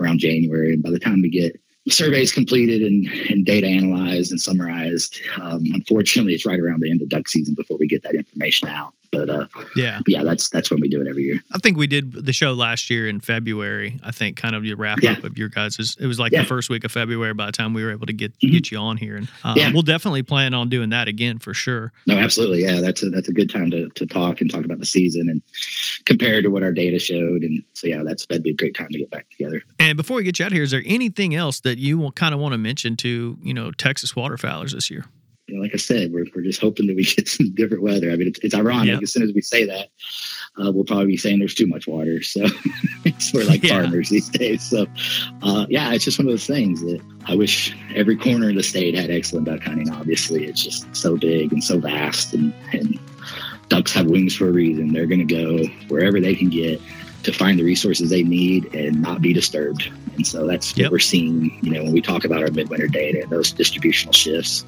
around 0.00 0.18
January. 0.18 0.72
And 0.74 0.82
by 0.82 0.90
the 0.90 0.98
time 0.98 1.22
we 1.22 1.30
get 1.30 1.58
surveys 1.88 2.32
completed 2.32 2.82
and, 2.82 3.06
and 3.30 3.46
data 3.46 3.66
analyzed 3.66 4.32
and 4.32 4.40
summarized, 4.40 5.20
um, 5.40 5.62
unfortunately, 5.72 6.34
it's 6.34 6.44
right 6.44 6.58
around 6.58 6.82
the 6.82 6.90
end 6.90 7.00
of 7.00 7.08
duck 7.08 7.28
season 7.28 7.54
before 7.54 7.78
we 7.78 7.86
get 7.86 8.02
that 8.02 8.14
information 8.16 8.68
out. 8.68 8.92
But 9.12 9.28
uh, 9.28 9.46
Yeah. 9.74 10.00
yeah, 10.06 10.22
that's 10.22 10.48
that's 10.50 10.70
when 10.70 10.80
we 10.80 10.88
do 10.88 11.00
it 11.00 11.08
every 11.08 11.24
year. 11.24 11.40
I 11.52 11.58
think 11.58 11.76
we 11.76 11.88
did 11.88 12.12
the 12.12 12.32
show 12.32 12.52
last 12.52 12.90
year 12.90 13.08
in 13.08 13.18
February. 13.20 13.98
I 14.04 14.12
think 14.12 14.36
kind 14.36 14.54
of 14.54 14.64
your 14.64 14.76
wrap 14.76 15.02
Yeah. 15.02 15.12
up 15.12 15.24
of 15.24 15.36
your 15.36 15.48
guys' 15.48 15.96
it 15.98 16.06
was 16.06 16.20
like 16.20 16.30
Yeah. 16.32 16.42
the 16.42 16.46
first 16.48 16.70
week 16.70 16.84
of 16.84 16.92
February 16.92 17.34
by 17.34 17.46
the 17.46 17.52
time 17.52 17.74
we 17.74 17.82
were 17.82 17.90
able 17.90 18.06
to 18.06 18.12
get 18.12 18.32
Mhm. 18.38 18.52
get 18.52 18.70
you 18.70 18.78
on 18.78 18.96
here. 18.96 19.16
And 19.16 19.28
uh, 19.42 19.54
Yeah. 19.56 19.72
we'll 19.72 19.82
definitely 19.82 20.22
plan 20.22 20.54
on 20.54 20.68
doing 20.68 20.90
that 20.90 21.08
again 21.08 21.38
for 21.40 21.52
sure. 21.54 21.92
No, 22.06 22.16
absolutely. 22.18 22.62
Yeah, 22.62 22.80
that's 22.80 23.02
a 23.02 23.10
that's 23.10 23.28
a 23.28 23.32
good 23.32 23.50
time 23.50 23.70
to, 23.72 23.88
to 23.96 24.06
talk 24.06 24.40
and 24.40 24.48
talk 24.50 24.64
about 24.64 24.78
the 24.78 24.86
season 24.86 25.28
and 25.28 25.42
compare 26.04 26.40
to 26.40 26.48
what 26.48 26.62
our 26.62 26.72
data 26.72 26.98
showed. 27.00 27.42
And 27.42 27.64
so, 27.72 27.88
yeah, 27.88 28.02
that's 28.04 28.26
that'd 28.26 28.44
be 28.44 28.50
a 28.50 28.54
great 28.54 28.74
time 28.74 28.88
to 28.92 28.98
get 28.98 29.10
back 29.10 29.28
together. 29.30 29.62
And 29.80 29.96
before 29.96 30.18
we 30.18 30.22
get 30.22 30.38
you 30.38 30.44
out 30.44 30.52
of 30.52 30.54
here, 30.54 30.62
is 30.62 30.70
there 30.70 30.84
anything 30.86 31.34
else 31.34 31.58
that 31.60 31.78
you 31.78 32.12
kind 32.14 32.32
of 32.32 32.38
want 32.40 32.52
to 32.52 32.58
mention 32.58 32.96
to 32.98 33.36
you 33.42 33.54
know 33.54 33.72
Texas 33.72 34.12
waterfowlers 34.12 34.72
this 34.72 34.88
year? 34.88 35.04
You 35.50 35.56
know, 35.56 35.62
like 35.62 35.74
I 35.74 35.78
said, 35.78 36.12
we're, 36.12 36.26
we're 36.34 36.42
just 36.42 36.60
hoping 36.60 36.86
that 36.86 36.96
we 36.96 37.04
get 37.16 37.28
some 37.28 37.52
different 37.54 37.82
weather. 37.82 38.10
I 38.10 38.16
mean, 38.16 38.28
it's, 38.28 38.38
it's 38.40 38.54
ironic. 38.54 38.94
Yep. 38.94 39.02
As 39.02 39.12
soon 39.12 39.22
as 39.24 39.32
we 39.34 39.40
say 39.40 39.64
that, 39.66 39.88
uh, 40.62 40.70
we'll 40.72 40.84
probably 40.84 41.06
be 41.06 41.16
saying 41.16 41.38
there's 41.38 41.54
too 41.54 41.66
much 41.66 41.86
water. 41.86 42.22
So 42.22 42.46
we're 43.34 43.44
like 43.44 43.62
Yeah. 43.64 43.82
farmers 43.82 44.08
these 44.08 44.28
days. 44.28 44.62
So, 44.62 44.86
uh, 45.42 45.66
yeah, 45.68 45.92
it's 45.92 46.04
just 46.04 46.18
one 46.18 46.26
of 46.26 46.32
those 46.32 46.46
things 46.46 46.80
that 46.82 47.00
I 47.26 47.34
wish 47.34 47.76
every 47.94 48.16
corner 48.16 48.50
of 48.50 48.54
the 48.54 48.62
state 48.62 48.94
had 48.94 49.10
excellent 49.10 49.46
duck 49.46 49.62
hunting. 49.62 49.90
Obviously, 49.90 50.44
it's 50.46 50.62
just 50.62 50.94
so 50.94 51.16
big 51.16 51.52
and 51.52 51.62
so 51.62 51.78
vast, 51.78 52.32
and, 52.34 52.52
and 52.72 52.98
ducks 53.68 53.92
have 53.92 54.06
wings 54.06 54.34
for 54.36 54.48
a 54.48 54.52
reason. 54.52 54.92
They're 54.92 55.06
going 55.06 55.26
to 55.26 55.34
go 55.34 55.64
wherever 55.88 56.20
they 56.20 56.34
can 56.34 56.50
get 56.50 56.80
to 57.22 57.32
find 57.32 57.58
the 57.58 57.62
resources 57.64 58.10
they 58.10 58.22
need 58.22 58.74
and 58.74 59.00
not 59.02 59.20
be 59.20 59.32
disturbed. 59.32 59.90
And 60.16 60.26
so 60.26 60.46
that's 60.46 60.76
Yep. 60.76 60.86
what 60.86 60.92
we're 60.92 60.98
seeing, 60.98 61.58
you 61.62 61.70
know, 61.70 61.82
when 61.84 61.92
we 61.92 62.00
talk 62.00 62.24
about 62.24 62.42
our 62.42 62.50
midwinter 62.50 62.86
data 62.88 63.22
and 63.22 63.30
those 63.30 63.52
distributional 63.52 64.12
shifts. 64.12 64.64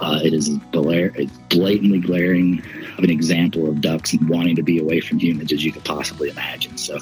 Uh, 0.00 0.20
it 0.22 0.32
is 0.32 0.48
bla- 0.70 1.10
blatantly 1.48 1.98
glaring 1.98 2.62
of 2.96 3.04
an 3.04 3.10
example 3.10 3.68
of 3.68 3.80
ducks 3.80 4.14
wanting 4.28 4.56
to 4.56 4.62
be 4.62 4.78
away 4.78 5.00
from 5.00 5.18
humans 5.18 5.52
as 5.52 5.64
you 5.64 5.72
could 5.72 5.84
possibly 5.84 6.30
imagine. 6.30 6.76
So, 6.76 6.98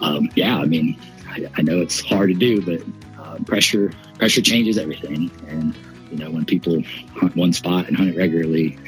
um, 0.00 0.30
yeah, 0.34 0.56
I 0.58 0.64
mean, 0.64 0.98
I, 1.28 1.46
I 1.56 1.62
know 1.62 1.80
it's 1.80 2.00
hard 2.00 2.30
to 2.30 2.34
do, 2.34 2.62
but 2.62 2.80
uh, 3.22 3.38
pressure 3.44 3.92
pressure 4.18 4.40
changes 4.40 4.78
everything. 4.78 5.30
And 5.48 5.74
you 6.10 6.18
know, 6.18 6.30
when 6.30 6.44
people 6.44 6.82
hunt 7.16 7.34
one 7.36 7.52
spot 7.52 7.88
and 7.88 7.96
hunt 7.96 8.10
it 8.10 8.16
regularly, 8.16 8.78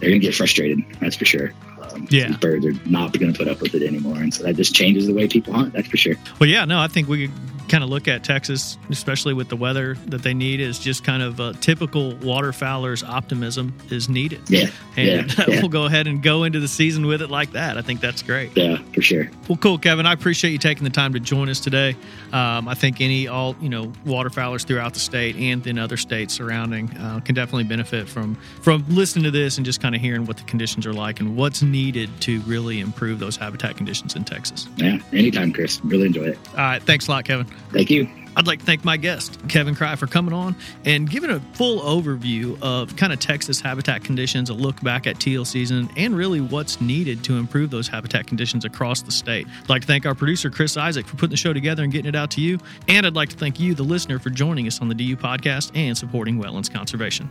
they're 0.00 0.10
going 0.10 0.20
to 0.20 0.26
get 0.26 0.34
frustrated. 0.34 0.80
That's 1.00 1.16
for 1.16 1.24
sure. 1.24 1.52
Um, 1.94 2.06
Yeah. 2.10 2.28
these 2.28 2.36
birds 2.36 2.66
are 2.66 2.74
not 2.86 3.18
going 3.18 3.32
to 3.32 3.38
put 3.38 3.48
up 3.48 3.60
with 3.60 3.74
it 3.74 3.82
anymore, 3.82 4.16
and 4.18 4.32
so 4.32 4.42
that 4.44 4.56
just 4.56 4.74
changes 4.74 5.06
the 5.06 5.14
way 5.14 5.28
people 5.28 5.52
hunt. 5.52 5.72
That's 5.72 5.88
for 5.88 5.96
sure. 5.96 6.14
Well, 6.40 6.48
yeah, 6.48 6.64
no, 6.64 6.78
I 6.80 6.88
think 6.88 7.08
we 7.08 7.28
could 7.28 7.36
kind 7.68 7.82
of 7.82 7.88
look 7.90 8.08
at 8.08 8.22
Texas, 8.22 8.76
especially 8.90 9.32
with 9.32 9.48
the 9.48 9.56
weather 9.56 9.96
that 10.06 10.22
they 10.22 10.34
need, 10.34 10.60
is 10.60 10.78
just 10.78 11.02
kind 11.02 11.22
of 11.22 11.40
a 11.40 11.54
typical 11.54 12.14
waterfowler's 12.16 13.02
optimism 13.02 13.72
is 13.90 14.08
needed. 14.08 14.40
Yeah, 14.48 14.66
And 14.96 15.36
yeah, 15.38 15.44
yeah. 15.48 15.60
we'll 15.60 15.70
go 15.70 15.84
ahead 15.86 16.06
and 16.06 16.22
go 16.22 16.44
into 16.44 16.60
the 16.60 16.68
season 16.68 17.06
with 17.06 17.22
it 17.22 17.30
like 17.30 17.52
that. 17.52 17.78
I 17.78 17.82
think 17.82 18.00
that's 18.00 18.22
great. 18.22 18.50
Yeah, 18.54 18.78
for 18.94 19.02
sure. 19.02 19.28
Well, 19.48 19.58
cool, 19.58 19.78
Kevin. 19.78 20.06
I 20.06 20.12
appreciate 20.12 20.52
you 20.52 20.58
taking 20.58 20.84
the 20.84 20.90
time 20.90 21.12
to 21.14 21.20
join 21.20 21.48
us 21.48 21.60
today. 21.60 21.96
Um, 22.32 22.68
I 22.68 22.74
think 22.74 23.00
any 23.00 23.26
all 23.28 23.56
you 23.60 23.68
know 23.68 23.86
waterfowlers 24.06 24.64
throughout 24.64 24.94
the 24.94 25.00
state 25.00 25.36
and 25.36 25.66
in 25.66 25.78
other 25.78 25.96
states 25.96 26.34
surrounding 26.34 26.90
uh, 26.96 27.20
can 27.20 27.34
definitely 27.34 27.64
benefit 27.64 28.08
from 28.08 28.36
from 28.62 28.84
listening 28.88 29.24
to 29.24 29.30
this 29.30 29.56
and 29.56 29.66
just 29.66 29.80
kind 29.82 29.94
of 29.94 30.00
hearing 30.00 30.24
what 30.24 30.36
the 30.36 30.44
conditions 30.44 30.86
are 30.86 30.94
like 30.94 31.20
and 31.20 31.36
what's 31.36 31.62
needed 31.62 32.08
to 32.20 32.40
really 32.42 32.80
improve 32.80 33.18
those 33.18 33.36
habitat 33.36 33.76
conditions 33.76 34.14
in 34.16 34.24
Texas. 34.24 34.68
Yeah, 34.76 34.98
anytime, 35.12 35.52
Chris. 35.52 35.84
Really 35.84 36.06
enjoy 36.06 36.28
it. 36.28 36.38
All 36.50 36.56
right, 36.56 36.82
thanks 36.82 37.08
a 37.08 37.10
lot, 37.10 37.24
Kevin. 37.24 37.46
Thank 37.72 37.90
you. 37.90 38.08
I'd 38.36 38.46
like 38.46 38.58
to 38.60 38.64
thank 38.64 38.84
my 38.84 38.96
guest, 38.96 39.38
Kevin 39.48 39.74
Kraai, 39.74 39.96
for 39.96 40.06
coming 40.06 40.34
on 40.34 40.56
and 40.84 41.08
giving 41.08 41.30
a 41.30 41.40
full 41.54 41.80
overview 41.80 42.60
of 42.62 42.96
kind 42.96 43.12
of 43.12 43.20
Texas 43.20 43.60
habitat 43.60 44.04
conditions, 44.04 44.50
a 44.50 44.54
look 44.54 44.80
back 44.82 45.06
at 45.06 45.20
teal 45.20 45.44
season, 45.44 45.88
and 45.96 46.16
really 46.16 46.40
what's 46.40 46.80
needed 46.80 47.22
to 47.24 47.36
improve 47.36 47.70
those 47.70 47.88
habitat 47.88 48.26
conditions 48.26 48.64
across 48.64 49.02
the 49.02 49.12
state. 49.12 49.46
I'd 49.62 49.68
like 49.68 49.82
to 49.82 49.86
thank 49.86 50.06
our 50.06 50.14
producer, 50.14 50.50
Chris 50.50 50.76
Isaac, 50.76 51.06
for 51.06 51.16
putting 51.16 51.30
the 51.30 51.36
show 51.36 51.52
together 51.52 51.82
and 51.82 51.92
getting 51.92 52.08
it 52.08 52.16
out 52.16 52.30
to 52.32 52.40
you. 52.40 52.58
And 52.88 53.06
I'd 53.06 53.14
like 53.14 53.28
to 53.30 53.36
thank 53.36 53.60
you, 53.60 53.74
the 53.74 53.82
listener, 53.82 54.18
for 54.18 54.30
joining 54.30 54.66
us 54.66 54.80
on 54.80 54.88
the 54.88 54.94
DU 54.94 55.16
podcast 55.16 55.70
and 55.74 55.96
supporting 55.96 56.40
wetlands 56.40 56.72
conservation. 56.72 57.28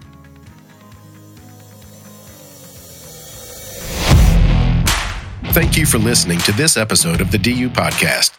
Thank 5.54 5.78
you 5.78 5.86
for 5.86 6.00
listening 6.00 6.40
to 6.40 6.52
this 6.54 6.78
episode 6.78 7.22
of 7.22 7.30
the 7.30 7.38
DU 7.38 7.70
Podcast. 7.70 8.32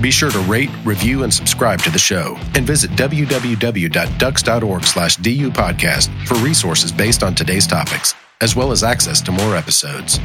Be 0.00 0.10
sure 0.10 0.30
to 0.30 0.38
rate, 0.40 0.70
review, 0.84 1.24
and 1.24 1.32
subscribe 1.32 1.80
to 1.82 1.90
the 1.90 1.98
show, 1.98 2.38
and 2.54 2.66
visit 2.66 2.90
www.ducks.org 2.92 4.84
slash 4.84 5.16
DU 5.16 5.50
podcast 5.50 6.26
for 6.26 6.34
resources 6.36 6.90
based 6.90 7.22
on 7.22 7.34
today's 7.34 7.66
topics, 7.66 8.14
as 8.40 8.56
well 8.56 8.72
as 8.72 8.82
access 8.82 9.20
to 9.22 9.32
more 9.32 9.54
episodes. 9.54 10.18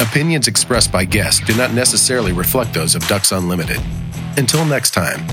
Opinions 0.00 0.46
expressed 0.46 0.92
by 0.92 1.04
guests 1.04 1.44
do 1.44 1.56
not 1.56 1.72
necessarily 1.72 2.32
reflect 2.32 2.74
those 2.74 2.94
of 2.94 3.06
Ducks 3.08 3.32
Unlimited. 3.32 3.80
Until 4.36 4.64
next 4.64 4.92
time, 4.92 5.26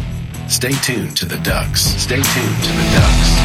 stay 0.47 0.71
tuned 0.71 1.17
to 1.17 1.25
the 1.25 1.37
Ducks. 1.39 1.81
Stay 1.81 2.15
tuned 2.15 2.63
to 2.63 2.71
the 2.71 2.89
Ducks. 2.97 3.44